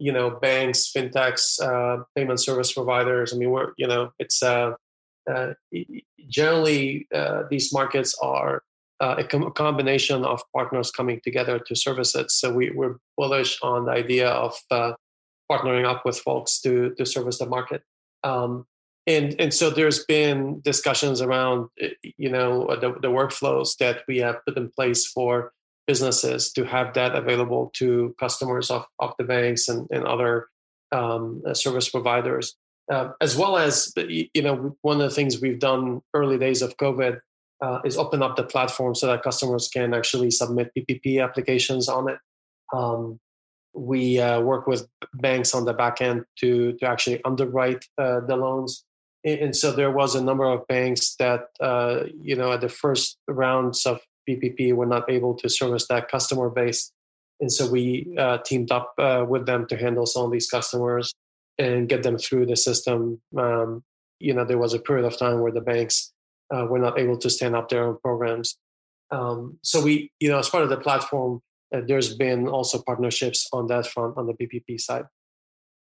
You 0.01 0.11
know, 0.11 0.31
banks, 0.31 0.91
fintechs, 0.95 1.61
uh, 1.61 2.03
payment 2.15 2.39
service 2.39 2.73
providers. 2.73 3.33
I 3.33 3.37
mean, 3.37 3.51
we're 3.51 3.73
you 3.77 3.87
know, 3.87 4.11
it's 4.19 4.41
uh, 4.41 4.73
uh, 5.29 5.53
generally 6.27 7.07
uh, 7.13 7.43
these 7.49 7.71
markets 7.71 8.17
are 8.21 8.63
uh, 8.99 9.15
a, 9.19 9.23
com- 9.23 9.47
a, 9.47 9.51
combination 9.51 10.25
of 10.25 10.41
partners 10.55 10.91
coming 10.91 11.19
together 11.23 11.59
to 11.59 11.75
service 11.75 12.15
it. 12.15 12.31
So 12.31 12.53
we, 12.53 12.69
are 12.69 12.97
bullish 13.17 13.59
on 13.61 13.85
the 13.85 13.91
idea 13.91 14.29
of 14.29 14.55
uh, 14.71 14.93
partnering 15.51 15.85
up 15.85 16.05
with 16.05 16.19
folks 16.19 16.59
to 16.61 16.93
to 16.97 17.05
service 17.05 17.39
the 17.39 17.45
market. 17.45 17.83
Um, 18.23 18.65
and 19.07 19.35
and 19.39 19.53
so 19.53 19.69
there's 19.69 20.05
been 20.05 20.61
discussions 20.61 21.21
around 21.21 21.69
you 22.17 22.29
know 22.29 22.67
the, 22.79 22.93
the 23.01 23.09
workflows 23.09 23.77
that 23.77 24.03
we 24.07 24.19
have 24.19 24.45
put 24.45 24.57
in 24.57 24.69
place 24.69 25.07
for 25.07 25.51
businesses 25.91 26.51
to 26.55 26.61
have 26.75 26.87
that 26.99 27.11
available 27.21 27.63
to 27.79 27.87
customers 28.23 28.67
of, 28.75 28.83
of 28.99 29.11
the 29.17 29.27
banks 29.33 29.63
and, 29.71 29.87
and 29.95 30.03
other 30.13 30.33
um, 30.91 31.41
service 31.53 31.89
providers 31.95 32.45
uh, 32.91 33.11
as 33.21 33.37
well 33.37 33.57
as 33.57 33.93
you 33.95 34.41
know 34.41 34.75
one 34.81 34.99
of 35.01 35.09
the 35.09 35.15
things 35.15 35.41
we've 35.41 35.59
done 35.59 36.01
early 36.13 36.37
days 36.37 36.61
of 36.61 36.75
COVID 36.77 37.19
uh, 37.61 37.79
is 37.85 37.97
open 37.97 38.21
up 38.21 38.35
the 38.35 38.43
platform 38.43 38.93
so 38.95 39.07
that 39.07 39.23
customers 39.23 39.69
can 39.69 39.93
actually 39.93 40.31
submit 40.31 40.71
PPP 40.75 41.23
applications 41.23 41.87
on 41.87 42.09
it. 42.09 42.19
Um, 42.73 43.19
we 43.73 44.19
uh, 44.19 44.41
work 44.41 44.67
with 44.67 44.87
banks 45.13 45.55
on 45.55 45.63
the 45.65 45.73
back 45.73 46.01
end 46.01 46.25
to 46.39 46.73
to 46.73 46.85
actually 46.85 47.23
underwrite 47.23 47.85
uh, 47.97 48.19
the 48.21 48.35
loans, 48.35 48.83
and 49.23 49.55
so 49.55 49.71
there 49.71 49.91
was 49.91 50.15
a 50.15 50.23
number 50.23 50.45
of 50.45 50.67
banks 50.67 51.15
that 51.15 51.45
uh, 51.61 52.01
you 52.19 52.35
know 52.35 52.51
at 52.51 52.61
the 52.61 52.69
first 52.69 53.17
rounds 53.27 53.85
of 53.85 54.01
PPP 54.27 54.73
were 54.73 54.85
not 54.85 55.09
able 55.09 55.33
to 55.35 55.49
service 55.49 55.87
that 55.87 56.09
customer 56.09 56.49
base, 56.49 56.91
and 57.39 57.51
so 57.51 57.69
we 57.69 58.13
uh, 58.17 58.37
teamed 58.45 58.71
up 58.71 58.93
with 59.27 59.45
them 59.45 59.65
to 59.67 59.77
handle 59.77 60.05
some 60.05 60.25
of 60.25 60.31
these 60.31 60.49
customers 60.49 61.13
and 61.57 61.87
get 61.87 62.03
them 62.03 62.17
through 62.17 62.45
the 62.45 62.55
system. 62.55 63.21
Um, 63.37 63.83
you 64.19 64.33
know, 64.33 64.45
there 64.45 64.57
was 64.57 64.73
a 64.73 64.79
period 64.79 65.05
of 65.05 65.17
time 65.17 65.41
where 65.41 65.51
the 65.51 65.61
banks 65.61 66.11
uh, 66.53 66.65
were 66.65 66.79
not 66.79 66.99
able 66.99 67.17
to 67.17 67.29
stand 67.29 67.55
up 67.55 67.69
their 67.69 67.83
own 67.83 67.97
programs. 68.03 68.57
Um, 69.11 69.57
so 69.61 69.81
we, 69.81 70.11
you 70.19 70.29
know, 70.29 70.39
as 70.39 70.49
part 70.49 70.63
of 70.63 70.69
the 70.69 70.77
platform, 70.77 71.41
uh, 71.73 71.81
there's 71.85 72.15
been 72.15 72.47
also 72.47 72.81
partnerships 72.81 73.47
on 73.53 73.67
that 73.67 73.87
front 73.87 74.17
on 74.17 74.27
the 74.27 74.33
PPP 74.33 74.79
side. 74.79 75.05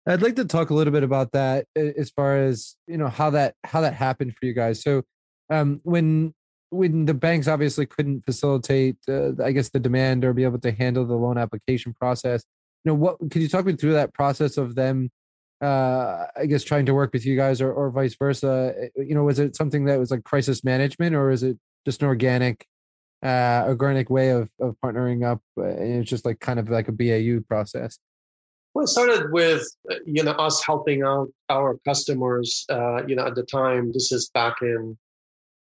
I'd 0.08 0.22
like 0.22 0.36
to 0.36 0.44
talk 0.44 0.70
a 0.70 0.74
little 0.74 0.92
bit 0.92 1.02
about 1.02 1.32
that 1.32 1.66
as 1.74 2.10
far 2.10 2.36
as 2.36 2.76
you 2.86 2.96
know 2.96 3.08
how 3.08 3.30
that 3.30 3.54
how 3.64 3.80
that 3.80 3.94
happened 3.94 4.36
for 4.36 4.46
you 4.46 4.52
guys. 4.52 4.80
So 4.80 5.02
um, 5.50 5.80
when 5.82 6.32
when 6.70 7.04
the 7.04 7.14
banks 7.14 7.48
obviously 7.48 7.86
couldn't 7.86 8.24
facilitate, 8.24 8.96
uh, 9.08 9.32
I 9.42 9.52
guess, 9.52 9.68
the 9.70 9.80
demand 9.80 10.24
or 10.24 10.32
be 10.32 10.44
able 10.44 10.58
to 10.60 10.72
handle 10.72 11.06
the 11.06 11.14
loan 11.14 11.38
application 11.38 11.94
process, 11.94 12.44
you 12.84 12.90
know, 12.90 12.94
what 12.94 13.18
could 13.30 13.42
you 13.42 13.48
talk 13.48 13.66
me 13.66 13.74
through 13.74 13.94
that 13.94 14.14
process 14.14 14.56
of 14.56 14.74
them 14.74 15.10
uh 15.62 16.26
i 16.36 16.44
guess 16.44 16.62
trying 16.62 16.84
to 16.84 16.92
work 16.92 17.14
with 17.14 17.24
you 17.24 17.34
guys 17.34 17.60
or, 17.62 17.72
or 17.72 17.90
vice 17.90 18.14
versa? 18.14 18.74
Eh, 18.78 18.88
you 18.96 19.14
know 19.14 19.24
was 19.24 19.38
it 19.38 19.56
something 19.56 19.86
that 19.86 19.98
was 19.98 20.10
like 20.10 20.22
crisis 20.22 20.62
management 20.62 21.16
or 21.16 21.30
is 21.30 21.42
it 21.42 21.58
just 21.86 22.02
an 22.02 22.08
organic 22.08 22.66
uh 23.24 23.64
organic 23.66 24.10
way 24.10 24.30
of 24.30 24.50
of 24.60 24.76
partnering 24.84 25.24
up 25.24 25.40
uh, 25.58 25.64
and 25.64 26.02
it's 26.02 26.10
just 26.10 26.26
like 26.26 26.40
kind 26.40 26.58
of 26.58 26.68
like 26.68 26.88
a 26.88 26.92
bau 26.92 27.40
process? 27.48 27.98
Well 28.74 28.84
it 28.84 28.88
started 28.88 29.32
with 29.32 29.66
uh, 29.90 29.94
you 30.04 30.22
know 30.22 30.32
us 30.32 30.62
helping 30.62 31.02
out 31.02 31.28
our 31.48 31.78
customers 31.86 32.66
uh 32.68 33.06
you 33.06 33.16
know 33.16 33.26
at 33.26 33.34
the 33.34 33.44
time 33.44 33.92
this 33.92 34.12
is 34.12 34.28
back 34.34 34.56
in 34.60 34.98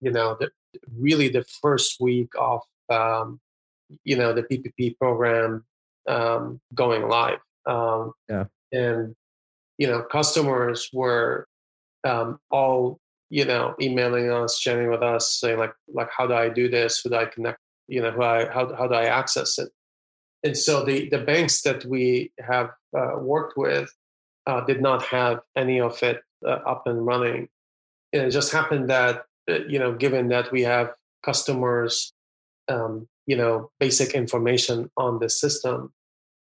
you 0.00 0.10
know 0.10 0.36
the, 0.38 0.50
really 0.96 1.28
the 1.28 1.44
first 1.62 2.00
week 2.00 2.28
of 2.38 2.60
um 2.90 3.40
you 4.04 4.16
know 4.16 4.32
the 4.32 4.42
ppp 4.42 4.96
program 4.98 5.64
um 6.06 6.60
going 6.74 7.08
live 7.08 7.40
um 7.66 8.12
yeah 8.28 8.44
and 8.72 9.14
you 9.78 9.86
know, 9.86 10.02
customers 10.02 10.90
were 10.92 11.46
um, 12.04 12.38
all, 12.50 12.98
you 13.30 13.44
know, 13.44 13.74
emailing 13.80 14.30
us, 14.30 14.58
chatting 14.58 14.90
with 14.90 15.02
us, 15.02 15.38
saying 15.40 15.58
like, 15.58 15.72
like, 15.88 16.10
how 16.14 16.26
do 16.26 16.34
I 16.34 16.48
do 16.48 16.68
this? 16.68 17.00
Who 17.00 17.10
do 17.10 17.16
I 17.16 17.26
connect? 17.26 17.58
You 17.86 18.02
know, 18.02 18.10
who 18.10 18.22
I, 18.22 18.46
how, 18.46 18.74
how 18.74 18.88
do 18.88 18.94
I 18.94 19.04
access 19.04 19.58
it? 19.58 19.70
And 20.44 20.56
so 20.56 20.84
the, 20.84 21.08
the 21.08 21.18
banks 21.18 21.62
that 21.62 21.84
we 21.84 22.32
have 22.40 22.70
uh, 22.96 23.18
worked 23.18 23.56
with 23.56 23.90
uh, 24.46 24.62
did 24.62 24.82
not 24.82 25.02
have 25.04 25.40
any 25.56 25.80
of 25.80 26.02
it 26.02 26.20
uh, 26.44 26.50
up 26.50 26.86
and 26.86 27.06
running. 27.06 27.48
And 28.12 28.22
it 28.22 28.30
just 28.30 28.52
happened 28.52 28.90
that, 28.90 29.24
you 29.68 29.78
know, 29.78 29.94
given 29.94 30.28
that 30.28 30.52
we 30.52 30.62
have 30.62 30.92
customers, 31.24 32.12
um, 32.68 33.08
you 33.26 33.36
know, 33.36 33.70
basic 33.80 34.14
information 34.14 34.90
on 34.96 35.18
the 35.18 35.28
system, 35.28 35.92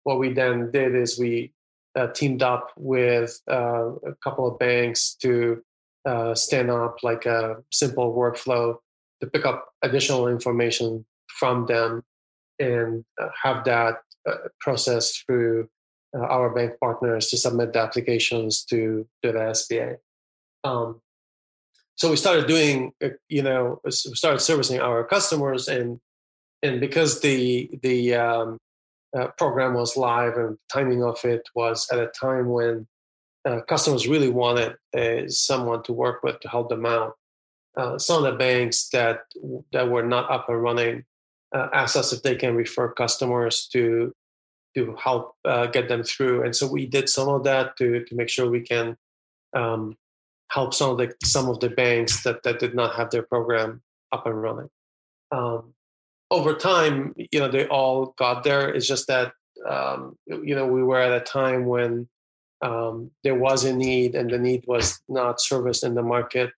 what 0.05 0.19
we 0.19 0.33
then 0.33 0.71
did 0.71 0.95
is 0.95 1.19
we 1.19 1.53
uh, 1.97 2.09
teamed 2.09 2.43
up 2.43 2.71
with 2.77 3.41
uh, 3.51 3.91
a 4.07 4.15
couple 4.23 4.47
of 4.47 4.59
banks 4.59 5.15
to 5.15 5.63
uh, 6.05 6.35
stand 6.35 6.71
up 6.71 6.97
like 7.03 7.27
a 7.27 7.57
simple 7.73 8.15
workflow 8.15 8.77
to 9.21 9.27
pick 9.27 9.45
up 9.45 9.69
additional 9.83 10.29
information 10.29 11.05
from 11.27 11.67
them 11.67 12.03
and 12.59 13.05
uh, 13.21 13.29
have 13.43 13.65
that 13.65 13.97
uh, 14.29 14.49
processed 14.61 15.25
through 15.27 15.69
uh, 16.17 16.21
our 16.21 16.51
bank 16.51 16.73
partners 16.81 17.29
to 17.29 17.37
submit 17.37 17.73
the 17.73 17.81
applications 17.81 18.65
to, 18.65 19.07
to 19.23 19.33
the 19.33 19.39
SBA. 19.39 19.97
Um, 20.65 21.01
so 21.97 22.11
we 22.11 22.17
started 22.17 22.47
doing, 22.47 22.93
you 23.29 23.43
know, 23.43 23.81
we 23.83 23.91
started 23.91 24.41
servicing 24.41 24.81
our 24.81 25.03
customers, 25.05 25.69
and 25.69 25.99
and 26.63 26.81
because 26.81 27.21
the 27.21 27.71
the 27.83 28.15
um, 28.15 28.59
uh, 29.17 29.29
program 29.39 29.75
was 29.75 29.97
live 29.97 30.37
and 30.37 30.59
timing 30.71 31.03
of 31.03 31.25
it 31.25 31.49
was 31.55 31.89
at 31.91 31.99
a 31.99 32.09
time 32.09 32.49
when 32.49 32.87
uh, 33.47 33.63
customers 33.63 34.07
really 34.07 34.29
wanted 34.29 34.77
uh, 34.97 35.27
someone 35.29 35.83
to 35.85 35.93
work 35.93 36.23
with 36.23 36.39
to 36.41 36.49
help 36.49 36.69
them 36.69 36.85
out. 36.85 37.15
Uh, 37.77 37.99
some 37.99 38.23
of 38.23 38.31
the 38.31 38.39
banks 38.39 38.89
that 38.91 39.21
that 39.73 39.89
were 39.89 40.03
not 40.03 40.31
up 40.31 40.49
and 40.51 40.63
running 40.63 41.05
uh, 41.55 41.69
asked 41.73 41.97
us 41.97 42.13
if 42.13 42.23
they 42.23 42.35
can 42.35 42.55
refer 42.55 42.93
customers 42.93 43.69
to 43.73 44.13
to 44.75 44.95
help 45.03 45.35
uh, 45.47 45.67
get 45.67 45.89
them 45.89 46.03
through, 46.03 46.45
and 46.45 46.55
so 46.55 46.71
we 46.71 46.85
did 46.85 47.09
some 47.09 47.29
of 47.29 47.45
that 47.45 47.75
to 47.79 48.05
to 48.05 48.15
make 48.15 48.29
sure 48.29 48.51
we 48.51 48.61
can 48.61 48.97
um, 49.55 49.97
help 50.51 50.75
some 50.75 50.91
of 50.91 50.99
the 50.99 51.15
some 51.25 51.49
of 51.49 51.61
the 51.61 51.71
banks 51.71 52.23
that 52.23 52.43
that 52.43 52.59
did 52.59 52.75
not 52.75 52.95
have 52.95 53.11
their 53.11 53.23
program 53.23 53.83
up 54.13 54.27
and 54.27 54.41
running. 54.41 54.71
Um, 55.33 55.75
over 56.31 56.55
time, 56.55 57.15
you 57.17 57.41
know, 57.41 57.49
they 57.49 57.67
all 57.69 58.15
got 58.19 58.43
there. 58.45 58.69
It's 58.69 58.87
just 58.87 59.07
that, 59.07 59.33
um, 59.69 60.17
you 60.27 60.55
know, 60.55 60.67
we 60.67 60.83
were 60.83 61.01
at 61.01 61.13
a 61.13 61.25
time 61.25 61.67
when 61.67 62.09
um, 62.63 63.11
there 63.23 63.35
was 63.35 63.65
a 63.65 63.75
need 63.75 64.15
and 64.15 64.31
the 64.31 64.39
need 64.39 64.65
was 64.67 65.01
not 65.09 65.41
serviced 65.41 65.85
in 65.85 65.95
the 65.95 66.03
market. 66.03 66.51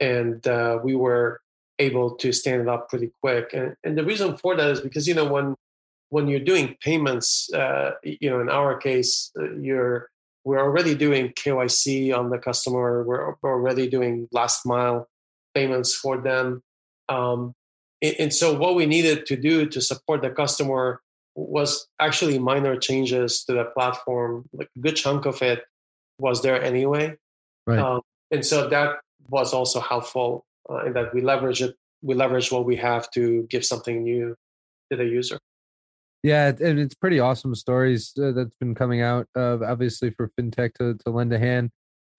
And 0.00 0.46
uh, 0.46 0.78
we 0.82 0.94
were 0.94 1.40
able 1.78 2.12
to 2.16 2.32
stand 2.32 2.62
it 2.62 2.68
up 2.68 2.88
pretty 2.88 3.10
quick. 3.20 3.50
And, 3.52 3.76
and 3.84 3.96
the 3.96 4.04
reason 4.04 4.36
for 4.36 4.56
that 4.56 4.70
is 4.70 4.80
because, 4.80 5.06
you 5.06 5.14
know, 5.14 5.26
when 5.26 5.54
when 6.08 6.28
you're 6.28 6.40
doing 6.40 6.76
payments, 6.82 7.50
uh, 7.54 7.92
you 8.02 8.28
know, 8.28 8.40
in 8.40 8.50
our 8.50 8.76
case, 8.76 9.30
uh, 9.38 9.54
you're 9.54 10.10
we're 10.44 10.60
already 10.60 10.94
doing 10.94 11.30
KYC 11.30 12.16
on 12.16 12.30
the 12.30 12.38
customer. 12.38 13.04
We're, 13.04 13.34
already 13.44 13.88
doing 13.88 14.28
last 14.32 14.66
mile 14.66 15.08
payments 15.54 15.94
for 15.94 16.20
them. 16.20 16.62
Um, 17.08 17.54
and 18.02 18.34
so 18.34 18.58
what 18.58 18.74
we 18.74 18.86
needed 18.86 19.26
to 19.26 19.36
do 19.36 19.66
to 19.66 19.80
support 19.80 20.22
the 20.22 20.30
customer 20.30 21.00
was 21.34 21.86
actually 22.00 22.38
minor 22.38 22.76
changes 22.76 23.44
to 23.44 23.52
the 23.52 23.64
platform 23.64 24.44
like 24.52 24.68
a 24.76 24.80
good 24.80 24.96
chunk 24.96 25.24
of 25.24 25.40
it 25.40 25.62
was 26.18 26.42
there 26.42 26.62
anyway 26.62 27.16
right. 27.66 27.78
Um, 27.78 28.02
and 28.30 28.44
so 28.44 28.68
that 28.68 28.96
was 29.28 29.54
also 29.54 29.80
helpful 29.80 30.44
uh, 30.68 30.84
in 30.84 30.92
that 30.92 31.14
we 31.14 31.22
leverage 31.22 31.62
it 31.62 31.74
we 32.02 32.14
leverage 32.14 32.50
what 32.52 32.66
we 32.66 32.76
have 32.76 33.10
to 33.12 33.46
give 33.48 33.64
something 33.64 34.02
new 34.02 34.34
to 34.90 34.96
the 34.96 35.04
user. 35.04 35.38
Yeah, 36.22 36.48
and 36.48 36.78
it's 36.78 36.94
pretty 36.94 37.18
awesome 37.18 37.54
stories 37.54 38.12
uh, 38.22 38.30
that's 38.32 38.54
been 38.60 38.74
coming 38.74 39.02
out 39.02 39.26
of 39.34 39.62
obviously 39.62 40.10
for 40.10 40.30
fintech 40.38 40.74
to, 40.74 40.94
to 41.04 41.10
lend 41.10 41.32
a 41.32 41.38
hand 41.38 41.70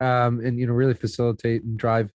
um, 0.01 0.41
and 0.41 0.59
you 0.59 0.67
know 0.67 0.73
really 0.73 0.93
facilitate 0.93 1.63
and 1.63 1.77
drive 1.77 2.11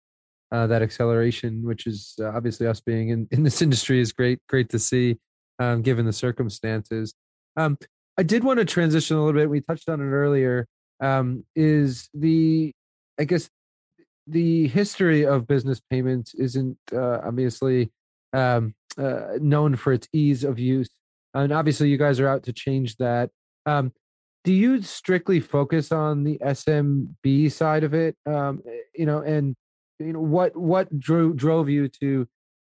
uh, 0.53 0.67
that 0.67 0.83
acceleration, 0.83 1.63
which 1.63 1.87
is 1.87 2.15
uh, 2.21 2.29
obviously 2.29 2.67
us 2.67 2.81
being 2.81 3.09
in, 3.11 3.29
in 3.31 3.43
this 3.43 3.63
industry 3.63 4.01
is 4.01 4.13
great, 4.13 4.39
great 4.49 4.69
to 4.71 4.79
see 4.79 5.19
um, 5.59 5.83
given 5.83 6.07
the 6.07 6.13
circumstances. 6.13 7.15
Um, 7.57 7.79
I 8.19 8.23
did 8.23 8.45
want 8.45 8.59
to 8.59 8.65
transition 8.65 9.17
a 9.17 9.25
little 9.25 9.39
bit. 9.39 9.49
We 9.49 9.61
touched 9.61 9.89
on 9.89 10.01
it 10.01 10.05
earlier. 10.05 10.67
Um, 11.01 11.45
is 11.55 12.09
the 12.13 12.73
I 13.19 13.25
guess 13.25 13.49
the 14.27 14.69
history 14.69 15.25
of 15.25 15.47
business 15.47 15.81
payments 15.91 16.35
isn't 16.35 16.77
uh, 16.93 17.21
obviously 17.25 17.91
um, 18.33 18.75
uh, 18.99 19.39
known 19.41 19.77
for 19.77 19.93
its 19.93 20.09
ease 20.13 20.45
of 20.45 20.59
use, 20.59 20.89
and 21.35 21.53
obviously 21.53 21.89
you 21.89 21.99
guys 21.99 22.21
are 22.21 22.29
out 22.29 22.45
to 22.45 22.53
change 22.53 22.97
that. 22.97 23.31
Um, 23.67 23.93
do 24.45 24.53
you 24.53 24.81
strictly 24.83 25.41
focus 25.41 25.93
on 25.93 26.25
the 26.25 26.39
SMB 26.39 27.53
side 27.53 27.85
of 27.85 27.93
it? 27.95 28.17
Um, 28.27 28.63
eh, 28.67 28.79
you 28.95 29.07
know, 29.07 29.19
and 29.19 29.55
you 29.99 30.13
know 30.13 30.21
what 30.21 30.57
what 30.57 30.99
drove 30.99 31.37
drove 31.37 31.69
you 31.69 31.89
to 32.01 32.27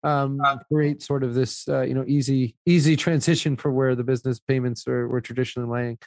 um, 0.03 0.39
uh 0.41 0.57
create 0.71 1.01
sort 1.01 1.23
of 1.23 1.33
this 1.33 1.67
uh, 1.67 1.81
you 1.81 1.93
know 1.93 2.05
easy 2.07 2.55
easy 2.65 2.95
transition 2.95 3.57
for 3.57 3.71
where 3.71 3.95
the 3.95 4.03
business 4.03 4.39
payments 4.39 4.87
are 4.87 5.07
were 5.07 5.21
traditionally 5.21 5.69
laying. 5.69 5.97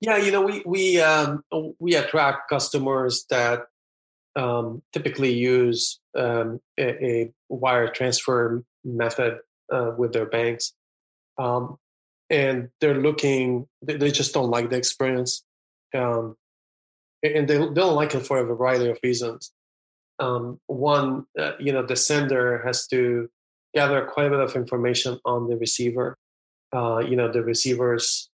Yeah, 0.00 0.16
you 0.16 0.32
know, 0.32 0.42
we 0.42 0.62
we 0.66 1.00
um, 1.00 1.42
we 1.78 1.94
attract 1.94 2.48
customers 2.48 3.26
that 3.30 3.64
um, 4.36 4.82
typically 4.92 5.32
use 5.32 5.98
um, 6.16 6.60
a, 6.78 7.04
a, 7.04 7.32
wire 7.48 7.88
transfer 7.88 8.62
method 8.84 9.38
uh, 9.72 9.92
with 9.96 10.12
their 10.12 10.26
banks, 10.26 10.72
um, 11.38 11.78
and 12.30 12.70
they're 12.80 13.00
looking. 13.00 13.66
They, 13.82 13.96
they, 13.96 14.10
just 14.10 14.34
don't 14.34 14.50
like 14.50 14.70
the 14.70 14.76
experience, 14.76 15.44
um, 15.94 16.36
and 17.22 17.48
they, 17.48 17.58
they 17.58 17.74
don't 17.74 17.94
like 17.94 18.14
it 18.14 18.26
for 18.26 18.38
a 18.38 18.44
variety 18.44 18.88
of 18.88 18.98
reasons. 19.02 19.52
Um, 20.18 20.60
one, 20.66 21.26
uh, 21.38 21.52
you 21.58 21.72
know, 21.72 21.84
the 21.84 21.96
sender 21.96 22.62
has 22.64 22.86
to 22.88 23.28
gather 23.74 24.06
quite 24.06 24.26
a 24.26 24.30
bit 24.30 24.40
of 24.40 24.56
information 24.56 25.18
on 25.24 25.48
the 25.48 25.56
receiver. 25.56 26.16
Uh, 26.74 26.98
you 26.98 27.16
know, 27.16 27.30
the 27.30 27.42
receiver's 27.42 28.28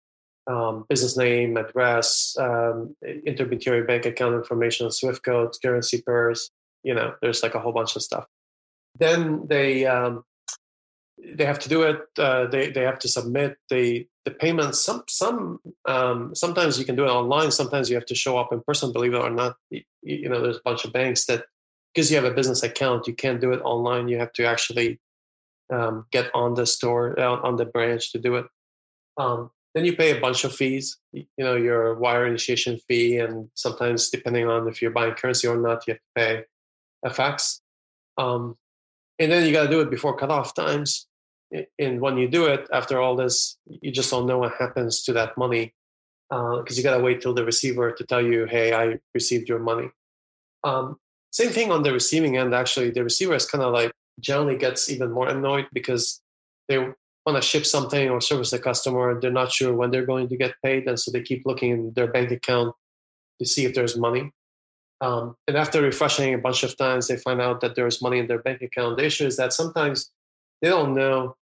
um, 0.47 0.85
business 0.89 1.17
name, 1.17 1.57
address, 1.57 2.35
um, 2.39 2.95
intermediary 3.25 3.83
bank 3.83 4.05
account 4.05 4.35
information, 4.35 4.89
SWIFT 4.91 5.23
codes, 5.23 5.59
currency 5.59 6.01
pairs. 6.01 6.49
You 6.83 6.93
know, 6.93 7.13
there's 7.21 7.43
like 7.43 7.55
a 7.55 7.59
whole 7.59 7.71
bunch 7.71 7.95
of 7.95 8.01
stuff. 8.01 8.25
Then 8.97 9.47
they 9.47 9.85
um, 9.85 10.23
they 11.35 11.45
have 11.45 11.59
to 11.59 11.69
do 11.69 11.83
it. 11.83 12.01
Uh, 12.17 12.47
they 12.47 12.71
they 12.71 12.81
have 12.81 12.99
to 12.99 13.07
submit 13.07 13.57
the 13.69 14.07
the 14.25 14.31
payments. 14.31 14.83
Some 14.83 15.03
some 15.07 15.59
um, 15.85 16.35
sometimes 16.35 16.77
you 16.77 16.85
can 16.85 16.95
do 16.95 17.05
it 17.05 17.09
online. 17.09 17.51
Sometimes 17.51 17.89
you 17.89 17.95
have 17.95 18.05
to 18.07 18.15
show 18.15 18.37
up 18.37 18.51
in 18.51 18.61
person. 18.61 18.91
Believe 18.91 19.13
it 19.13 19.21
or 19.21 19.29
not, 19.29 19.55
you, 19.69 19.81
you 20.01 20.29
know 20.29 20.41
there's 20.41 20.57
a 20.57 20.65
bunch 20.65 20.85
of 20.85 20.93
banks 20.93 21.25
that 21.25 21.45
because 21.93 22.09
you 22.09 22.17
have 22.17 22.25
a 22.25 22.33
business 22.33 22.63
account, 22.63 23.07
you 23.07 23.13
can't 23.13 23.41
do 23.41 23.53
it 23.53 23.61
online. 23.61 24.07
You 24.07 24.17
have 24.19 24.33
to 24.33 24.45
actually 24.45 24.99
um, 25.71 26.05
get 26.11 26.29
on 26.33 26.55
the 26.55 26.65
store 26.65 27.19
uh, 27.19 27.39
on 27.41 27.55
the 27.55 27.65
branch 27.65 28.11
to 28.11 28.19
do 28.19 28.35
it. 28.35 28.45
Um, 29.17 29.51
then 29.75 29.85
you 29.85 29.95
pay 29.95 30.15
a 30.15 30.21
bunch 30.21 30.43
of 30.43 30.53
fees, 30.53 30.97
you 31.13 31.25
know, 31.39 31.55
your 31.55 31.95
wire 31.95 32.27
initiation 32.27 32.77
fee, 32.87 33.17
and 33.17 33.49
sometimes 33.55 34.09
depending 34.09 34.47
on 34.47 34.67
if 34.67 34.81
you're 34.81 34.91
buying 34.91 35.13
currency 35.13 35.47
or 35.47 35.57
not, 35.57 35.87
you 35.87 35.93
have 35.93 35.99
to 35.99 36.13
pay 36.15 36.43
FX. 37.05 37.61
Um, 38.17 38.55
and 39.19 39.31
then 39.31 39.45
you 39.45 39.53
got 39.53 39.63
to 39.63 39.69
do 39.69 39.81
it 39.81 39.89
before 39.89 40.15
cutoff 40.15 40.53
times. 40.53 41.07
And 41.77 42.01
when 42.01 42.17
you 42.17 42.27
do 42.27 42.45
it, 42.45 42.67
after 42.73 42.99
all 42.99 43.15
this, 43.15 43.57
you 43.67 43.91
just 43.91 44.09
don't 44.09 44.25
know 44.25 44.39
what 44.39 44.53
happens 44.57 45.03
to 45.03 45.13
that 45.13 45.37
money 45.37 45.73
because 46.29 46.65
uh, 46.71 46.77
you 46.77 46.83
got 46.83 46.97
to 46.97 47.03
wait 47.03 47.21
till 47.21 47.33
the 47.33 47.45
receiver 47.45 47.91
to 47.91 48.03
tell 48.05 48.21
you, 48.21 48.45
"Hey, 48.45 48.73
I 48.73 48.99
received 49.13 49.47
your 49.47 49.59
money." 49.59 49.89
Um, 50.63 50.97
same 51.31 51.49
thing 51.49 51.71
on 51.71 51.83
the 51.83 51.93
receiving 51.93 52.37
end. 52.37 52.55
Actually, 52.55 52.89
the 52.91 53.03
receiver 53.03 53.35
is 53.35 53.45
kind 53.45 53.63
of 53.63 53.73
like 53.73 53.91
generally 54.19 54.57
gets 54.57 54.89
even 54.89 55.11
more 55.11 55.27
annoyed 55.27 55.67
because 55.73 56.21
they 56.67 56.77
want 57.25 57.41
to 57.41 57.41
ship 57.41 57.65
something 57.65 58.09
or 58.09 58.21
service 58.21 58.53
a 58.53 58.59
customer, 58.59 59.19
they're 59.19 59.31
not 59.31 59.51
sure 59.51 59.73
when 59.73 59.91
they're 59.91 60.05
going 60.05 60.27
to 60.29 60.37
get 60.37 60.55
paid, 60.63 60.87
and 60.87 60.99
so 60.99 61.11
they 61.11 61.21
keep 61.21 61.45
looking 61.45 61.71
in 61.71 61.93
their 61.93 62.07
bank 62.07 62.31
account 62.31 62.75
to 63.39 63.47
see 63.47 63.65
if 63.65 63.73
there's 63.73 63.97
money. 63.97 64.31
Um, 65.01 65.35
and 65.47 65.57
after 65.57 65.81
refreshing 65.81 66.33
a 66.33 66.37
bunch 66.37 66.63
of 66.63 66.77
times, 66.77 67.07
they 67.07 67.17
find 67.17 67.41
out 67.41 67.61
that 67.61 67.75
there's 67.75 68.01
money 68.01 68.19
in 68.19 68.27
their 68.27 68.39
bank 68.39 68.61
account. 68.61 68.97
The 68.97 69.05
issue 69.05 69.25
is 69.25 69.37
that 69.37 69.53
sometimes 69.53 70.11
they 70.61 70.69
don't 70.69 70.93
know 70.93 71.35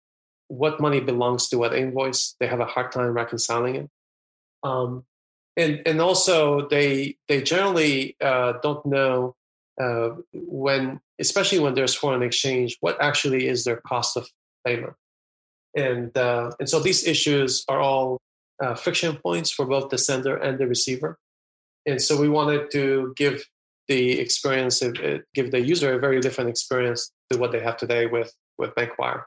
what 0.49 0.79
money 0.79 0.99
belongs 0.99 1.47
to 1.49 1.57
what 1.57 1.73
invoice. 1.73 2.35
They 2.39 2.47
have 2.47 2.59
a 2.59 2.65
hard 2.65 2.91
time 2.91 3.13
reconciling 3.13 3.75
it. 3.75 3.89
Um, 4.63 5.05
and 5.55 5.81
and 5.85 6.01
also 6.01 6.67
they 6.67 7.15
they 7.27 7.41
generally 7.41 8.17
uh, 8.21 8.53
don't 8.61 8.85
know 8.85 9.35
uh, 9.81 10.09
when, 10.33 10.99
especially 11.19 11.59
when 11.59 11.73
there's 11.73 11.95
foreign 11.95 12.21
exchange, 12.21 12.77
what 12.81 13.01
actually 13.01 13.47
is 13.47 13.63
their 13.63 13.77
cost 13.77 14.17
of 14.17 14.27
payment 14.65 14.93
and 15.75 16.15
uh, 16.17 16.51
and 16.59 16.69
so 16.69 16.79
these 16.79 17.05
issues 17.05 17.63
are 17.67 17.79
all 17.79 18.19
uh, 18.61 18.75
friction 18.75 19.15
points 19.15 19.51
for 19.51 19.65
both 19.65 19.89
the 19.89 19.97
sender 19.97 20.35
and 20.37 20.57
the 20.57 20.67
receiver 20.67 21.17
and 21.85 22.01
so 22.01 22.19
we 22.19 22.29
wanted 22.29 22.71
to 22.71 23.13
give 23.15 23.43
the 23.87 24.19
experience 24.19 24.81
uh, 24.81 25.19
give 25.33 25.51
the 25.51 25.61
user 25.61 25.93
a 25.93 25.99
very 25.99 26.19
different 26.19 26.49
experience 26.49 27.11
to 27.31 27.37
what 27.37 27.51
they 27.51 27.59
have 27.59 27.77
today 27.77 28.05
with 28.05 28.33
with 28.57 28.73
bankwire 28.75 29.23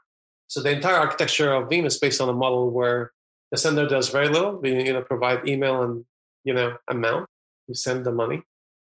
so 0.53 0.61
the 0.61 0.71
entire 0.71 0.97
architecture 0.97 1.51
of 1.55 1.69
veem 1.71 1.87
is 1.87 1.99
based 1.99 2.21
on 2.21 2.29
a 2.29 2.39
model 2.45 2.71
where 2.71 3.13
the 3.51 3.57
sender 3.57 3.87
does 3.89 4.11
very 4.11 4.29
little 4.29 4.57
we 4.61 4.71
you 4.87 4.93
know 4.93 5.03
provide 5.03 5.49
email 5.49 5.83
and 5.83 6.05
you 6.45 6.53
know 6.53 6.77
amount 6.89 7.27
you 7.69 7.75
send 7.75 8.05
the 8.05 8.13
money 8.13 8.43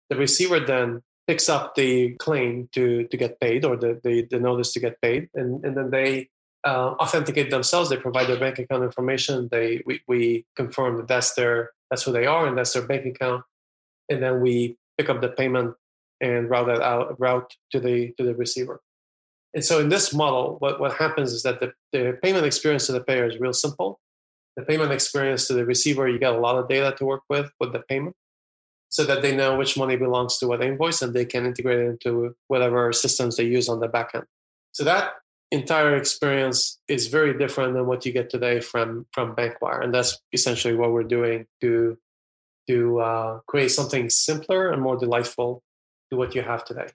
the 0.10 0.16
receiver 0.16 0.60
then 0.60 1.02
picks 1.28 1.50
up 1.50 1.74
the 1.74 2.14
claim 2.26 2.70
to 2.72 3.08
to 3.08 3.18
get 3.18 3.40
paid 3.40 3.66
or 3.66 3.76
the 3.76 4.00
the, 4.04 4.28
the 4.30 4.40
notice 4.40 4.72
to 4.74 4.80
get 4.80 5.02
paid 5.02 5.28
and 5.34 5.66
and 5.66 5.76
then 5.76 5.90
they 5.90 6.30
uh, 6.66 6.96
authenticate 7.00 7.52
themselves. 7.52 7.90
They 7.90 7.98
provide 7.98 8.28
their 8.28 8.40
bank 8.40 8.58
account 8.58 8.84
information. 8.84 9.48
They 9.52 9.84
we, 9.86 10.02
we 10.08 10.46
confirm 10.56 10.98
that 10.98 11.08
that's 11.08 11.36
their 11.36 11.72
that's 11.90 12.04
who 12.04 12.12
they 12.12 12.26
are 12.26 12.48
and 12.48 12.58
that's 12.58 12.74
their 12.74 12.88
bank 12.88 13.06
account, 13.06 13.44
and 14.10 14.22
then 14.22 14.42
we 14.42 14.78
pick 14.98 15.10
up 15.10 15.22
the 15.22 15.30
payment 15.30 15.76
and 16.22 16.50
route 16.50 16.68
that 16.68 16.82
out 16.82 17.20
route 17.20 17.54
to 17.72 17.80
the 17.80 18.14
to 18.18 18.24
the 18.24 18.36
receiver. 18.36 18.82
And 19.56 19.64
so 19.64 19.80
in 19.80 19.90
this 19.90 20.14
model, 20.14 20.58
what, 20.60 20.80
what 20.82 20.94
happens 20.94 21.32
is 21.32 21.44
that 21.44 21.62
the, 21.62 21.72
the 21.94 22.20
payment 22.22 22.46
experience 22.46 22.86
to 22.88 22.92
the 22.92 23.02
payer 23.02 23.26
is 23.26 23.40
real 23.40 23.54
simple. 23.54 24.00
The 24.58 24.64
payment 24.64 24.92
experience 24.92 25.48
to 25.48 25.54
the 25.54 25.66
receiver, 25.66 26.08
you 26.08 26.20
got 26.20 26.36
a 26.36 26.40
lot 26.40 26.58
of 26.58 26.68
data 26.68 26.94
to 26.98 27.06
work 27.06 27.24
with 27.30 27.50
with 27.60 27.72
the 27.74 27.80
payment 27.80 28.16
so 28.90 29.04
that 29.06 29.22
they 29.22 29.36
know 29.36 29.58
which 29.58 29.78
money 29.78 29.96
belongs 29.96 30.38
to 30.38 30.48
what 30.48 30.64
invoice 30.64 31.02
and 31.02 31.14
they 31.14 31.26
can 31.26 31.46
integrate 31.46 31.80
it 31.80 31.88
into 31.88 32.36
whatever 32.48 32.94
systems 32.94 33.38
they 33.38 33.44
use 33.44 33.68
on 33.68 33.80
the 33.80 33.88
back 33.88 34.12
end. 34.14 34.26
So 34.72 34.84
that 34.84 35.14
entire 35.52 35.96
experience 35.96 36.80
is 36.88 37.08
very 37.08 37.38
different 37.38 37.74
than 37.74 37.88
what 37.88 38.06
you 38.06 38.12
get 38.12 38.30
today 38.30 38.60
from 38.60 39.06
from 39.12 39.36
Bankwire, 39.36 39.84
and 39.84 39.94
that's 39.94 40.20
essentially 40.34 40.76
what 40.76 40.92
we're 40.92 41.04
doing 41.04 41.46
to 41.62 41.98
to 42.70 43.00
uh, 43.00 43.40
create 43.48 43.70
something 43.70 44.10
simpler 44.10 44.72
and 44.72 44.82
more 44.82 44.98
delightful 44.98 45.62
to 46.12 46.18
what 46.18 46.36
you 46.36 46.42
have 46.42 46.66
today. 46.66 46.88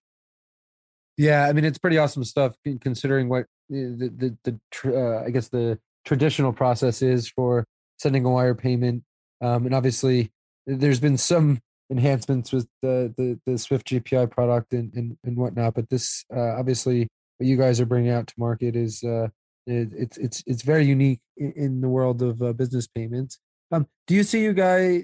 Yeah, 1.20 1.46
I 1.46 1.52
mean 1.52 1.66
it's 1.66 1.76
pretty 1.76 1.98
awesome 1.98 2.24
stuff 2.24 2.54
considering 2.80 3.28
what 3.28 3.44
the 3.68 4.10
the, 4.42 4.58
the 4.82 4.96
uh, 4.96 5.22
I 5.22 5.28
guess 5.28 5.50
the 5.50 5.78
traditional 6.06 6.50
process 6.50 7.02
is 7.02 7.28
for 7.28 7.66
sending 7.98 8.24
a 8.24 8.30
wire 8.30 8.54
payment, 8.54 9.04
um, 9.42 9.66
and 9.66 9.74
obviously 9.74 10.32
there's 10.66 10.98
been 10.98 11.18
some 11.18 11.60
enhancements 11.90 12.52
with 12.52 12.66
the 12.80 13.12
the, 13.18 13.38
the 13.44 13.58
Swift 13.58 13.88
GPI 13.88 14.30
product 14.30 14.72
and, 14.72 14.94
and 14.94 15.18
and 15.22 15.36
whatnot, 15.36 15.74
but 15.74 15.90
this 15.90 16.24
uh, 16.34 16.54
obviously 16.58 17.06
what 17.36 17.46
you 17.46 17.58
guys 17.58 17.82
are 17.82 17.86
bringing 17.86 18.12
out 18.12 18.26
to 18.28 18.34
market 18.38 18.74
is 18.74 19.04
uh, 19.04 19.28
it, 19.66 19.90
it's 19.92 20.16
it's 20.16 20.42
it's 20.46 20.62
very 20.62 20.86
unique 20.86 21.20
in, 21.36 21.52
in 21.52 21.80
the 21.82 21.88
world 21.90 22.22
of 22.22 22.40
uh, 22.40 22.54
business 22.54 22.86
payments. 22.86 23.38
Um, 23.70 23.86
do 24.06 24.14
you 24.14 24.22
see 24.22 24.42
you 24.42 24.54
guys? 24.54 25.02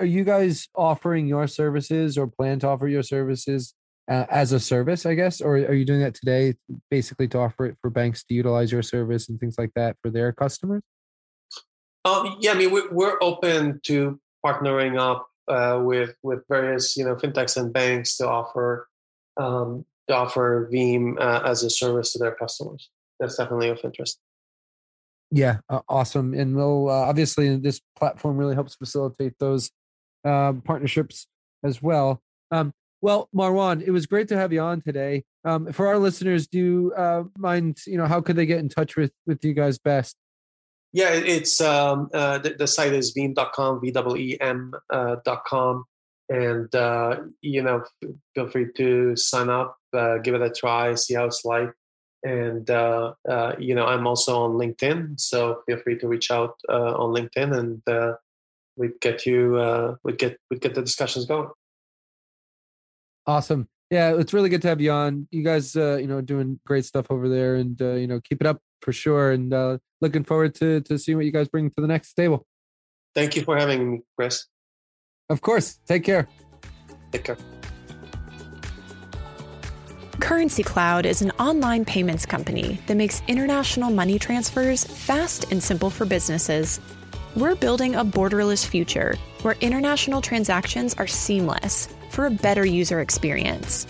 Are 0.00 0.04
you 0.04 0.24
guys 0.24 0.66
offering 0.74 1.28
your 1.28 1.46
services 1.46 2.18
or 2.18 2.26
plan 2.26 2.58
to 2.58 2.66
offer 2.66 2.88
your 2.88 3.04
services 3.04 3.72
uh, 4.10 4.26
as 4.30 4.52
a 4.52 4.60
service? 4.60 5.06
I 5.06 5.14
guess, 5.14 5.40
or 5.40 5.56
are 5.56 5.74
you 5.74 5.84
doing 5.84 6.00
that 6.00 6.14
today, 6.14 6.54
basically 6.90 7.28
to 7.28 7.38
offer 7.38 7.66
it 7.66 7.76
for 7.80 7.90
banks 7.90 8.24
to 8.24 8.34
utilize 8.34 8.72
your 8.72 8.82
service 8.82 9.28
and 9.28 9.38
things 9.40 9.56
like 9.58 9.72
that 9.74 9.96
for 10.02 10.10
their 10.10 10.32
customers? 10.32 10.82
Um, 12.04 12.36
yeah, 12.40 12.52
I 12.52 12.54
mean 12.54 12.70
we're 12.70 13.18
open 13.22 13.80
to 13.84 14.20
partnering 14.44 14.98
up 14.98 15.28
uh, 15.48 15.80
with 15.82 16.14
with 16.22 16.40
various 16.48 16.96
you 16.96 17.04
know 17.04 17.16
fintechs 17.16 17.56
and 17.56 17.72
banks 17.72 18.16
to 18.18 18.28
offer 18.28 18.88
um, 19.36 19.84
to 20.08 20.14
offer 20.14 20.68
Veem 20.72 21.18
uh, 21.18 21.42
as 21.44 21.62
a 21.62 21.70
service 21.70 22.12
to 22.12 22.18
their 22.18 22.34
customers. 22.34 22.90
That's 23.18 23.36
definitely 23.36 23.68
of 23.68 23.80
interest. 23.84 24.18
Yeah, 25.30 25.58
uh, 25.68 25.80
awesome. 25.88 26.34
And 26.34 26.54
we'll 26.54 26.88
uh, 26.88 26.92
obviously 26.92 27.56
this 27.56 27.80
platform 27.96 28.36
really 28.36 28.54
helps 28.54 28.74
facilitate 28.74 29.34
those 29.38 29.70
um, 30.24 30.60
partnerships 30.60 31.26
as 31.64 31.82
well. 31.82 32.22
Um, 32.50 32.72
Well, 33.04 33.28
Marwan, 33.36 33.82
it 33.82 33.90
was 33.90 34.06
great 34.06 34.28
to 34.28 34.36
have 34.38 34.50
you 34.50 34.62
on 34.62 34.80
today. 34.80 35.24
Um, 35.44 35.70
for 35.74 35.88
our 35.88 35.98
listeners, 35.98 36.46
do 36.46 36.58
you 36.58 36.92
uh, 36.96 37.24
mind, 37.36 37.80
you 37.86 37.98
know, 37.98 38.06
how 38.06 38.22
could 38.22 38.34
they 38.34 38.46
get 38.46 38.60
in 38.60 38.70
touch 38.70 38.96
with 38.96 39.12
with 39.26 39.44
you 39.44 39.52
guys 39.52 39.78
best? 39.78 40.16
Yeah, 40.94 41.10
it's 41.10 41.60
um, 41.60 42.08
uh, 42.14 42.38
the, 42.38 42.54
the, 42.54 42.66
site 42.66 42.94
is 42.94 43.14
veem.com, 43.14 43.82
V-E-E-M 43.82 44.72
uh, 44.88 45.16
dot 45.22 45.44
com. 45.44 45.84
And, 46.30 46.74
uh, 46.74 47.16
you 47.42 47.60
know, 47.62 47.84
feel 48.34 48.48
free 48.48 48.68
to 48.78 49.14
sign 49.16 49.50
up, 49.50 49.76
uh, 49.92 50.16
give 50.24 50.34
it 50.34 50.40
a 50.40 50.48
try, 50.48 50.94
see 50.94 51.12
how 51.12 51.26
it's 51.26 51.44
like. 51.44 51.74
And, 52.22 52.70
uh, 52.70 53.12
uh, 53.28 53.52
you 53.58 53.74
know, 53.74 53.84
I'm 53.84 54.06
also 54.06 54.44
on 54.44 54.52
LinkedIn. 54.52 55.20
So 55.20 55.60
feel 55.66 55.76
free 55.76 55.98
to 55.98 56.08
reach 56.08 56.30
out 56.30 56.54
on 56.70 57.12
LinkedIn 57.12 57.54
and 57.54 58.16
we'd 58.78 58.98
get 59.02 59.26
you, 59.26 59.96
we'd 60.04 60.16
get, 60.16 60.38
we'd 60.50 60.62
get 60.62 60.74
the 60.74 60.80
discussions 60.80 61.26
going. 61.26 61.50
Awesome. 63.26 63.68
Yeah, 63.90 64.16
it's 64.16 64.32
really 64.32 64.48
good 64.48 64.62
to 64.62 64.68
have 64.68 64.80
you 64.80 64.90
on. 64.90 65.28
You 65.30 65.42
guys, 65.42 65.76
uh, 65.76 65.96
you 65.96 66.06
know, 66.06 66.20
doing 66.20 66.58
great 66.66 66.84
stuff 66.84 67.06
over 67.10 67.28
there, 67.28 67.56
and 67.56 67.80
uh, 67.80 67.92
you 67.92 68.06
know, 68.06 68.20
keep 68.20 68.40
it 68.40 68.46
up 68.46 68.60
for 68.82 68.92
sure. 68.92 69.32
And 69.32 69.52
uh, 69.52 69.78
looking 70.00 70.24
forward 70.24 70.54
to 70.56 70.80
to 70.82 70.98
seeing 70.98 71.16
what 71.16 71.26
you 71.26 71.32
guys 71.32 71.48
bring 71.48 71.70
to 71.70 71.80
the 71.80 71.86
next 71.86 72.14
table. 72.14 72.46
Thank 73.14 73.36
you 73.36 73.42
for 73.42 73.56
having 73.56 73.92
me, 73.92 74.00
Chris. 74.16 74.46
Of 75.28 75.40
course. 75.40 75.78
Take 75.86 76.04
care. 76.04 76.28
Take 77.12 77.24
care. 77.24 77.38
Currency 80.20 80.62
Cloud 80.62 81.06
is 81.06 81.22
an 81.22 81.30
online 81.32 81.84
payments 81.84 82.24
company 82.26 82.80
that 82.86 82.96
makes 82.96 83.22
international 83.28 83.90
money 83.90 84.18
transfers 84.18 84.84
fast 84.84 85.52
and 85.52 85.62
simple 85.62 85.90
for 85.90 86.06
businesses. 86.06 86.80
We're 87.36 87.54
building 87.54 87.94
a 87.94 88.04
borderless 88.04 88.66
future 88.66 89.16
where 89.42 89.56
international 89.60 90.20
transactions 90.20 90.94
are 90.94 91.06
seamless 91.06 91.88
for 92.14 92.26
a 92.26 92.30
better 92.30 92.64
user 92.64 93.00
experience. 93.00 93.86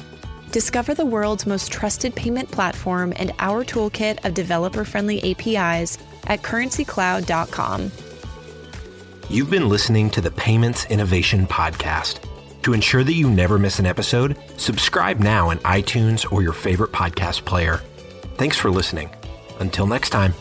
Discover 0.50 0.94
the 0.94 1.06
world's 1.06 1.46
most 1.46 1.70
trusted 1.70 2.14
payment 2.14 2.50
platform 2.50 3.12
and 3.16 3.32
our 3.38 3.64
toolkit 3.64 4.24
of 4.24 4.34
developer 4.34 4.84
friendly 4.84 5.18
APIs 5.30 5.98
at 6.26 6.42
currencycloud.com. 6.42 7.90
You've 9.28 9.50
been 9.50 9.68
listening 9.68 10.10
to 10.10 10.20
the 10.20 10.30
Payments 10.30 10.84
Innovation 10.86 11.46
Podcast. 11.46 12.20
To 12.62 12.72
ensure 12.72 13.04
that 13.04 13.12
you 13.12 13.28
never 13.28 13.58
miss 13.58 13.78
an 13.78 13.86
episode, 13.86 14.38
subscribe 14.56 15.18
now 15.18 15.50
in 15.50 15.58
iTunes 15.58 16.30
or 16.32 16.42
your 16.42 16.52
favorite 16.52 16.92
podcast 16.92 17.44
player. 17.44 17.82
Thanks 18.36 18.56
for 18.56 18.70
listening. 18.70 19.10
Until 19.60 19.86
next 19.86 20.10
time. 20.10 20.34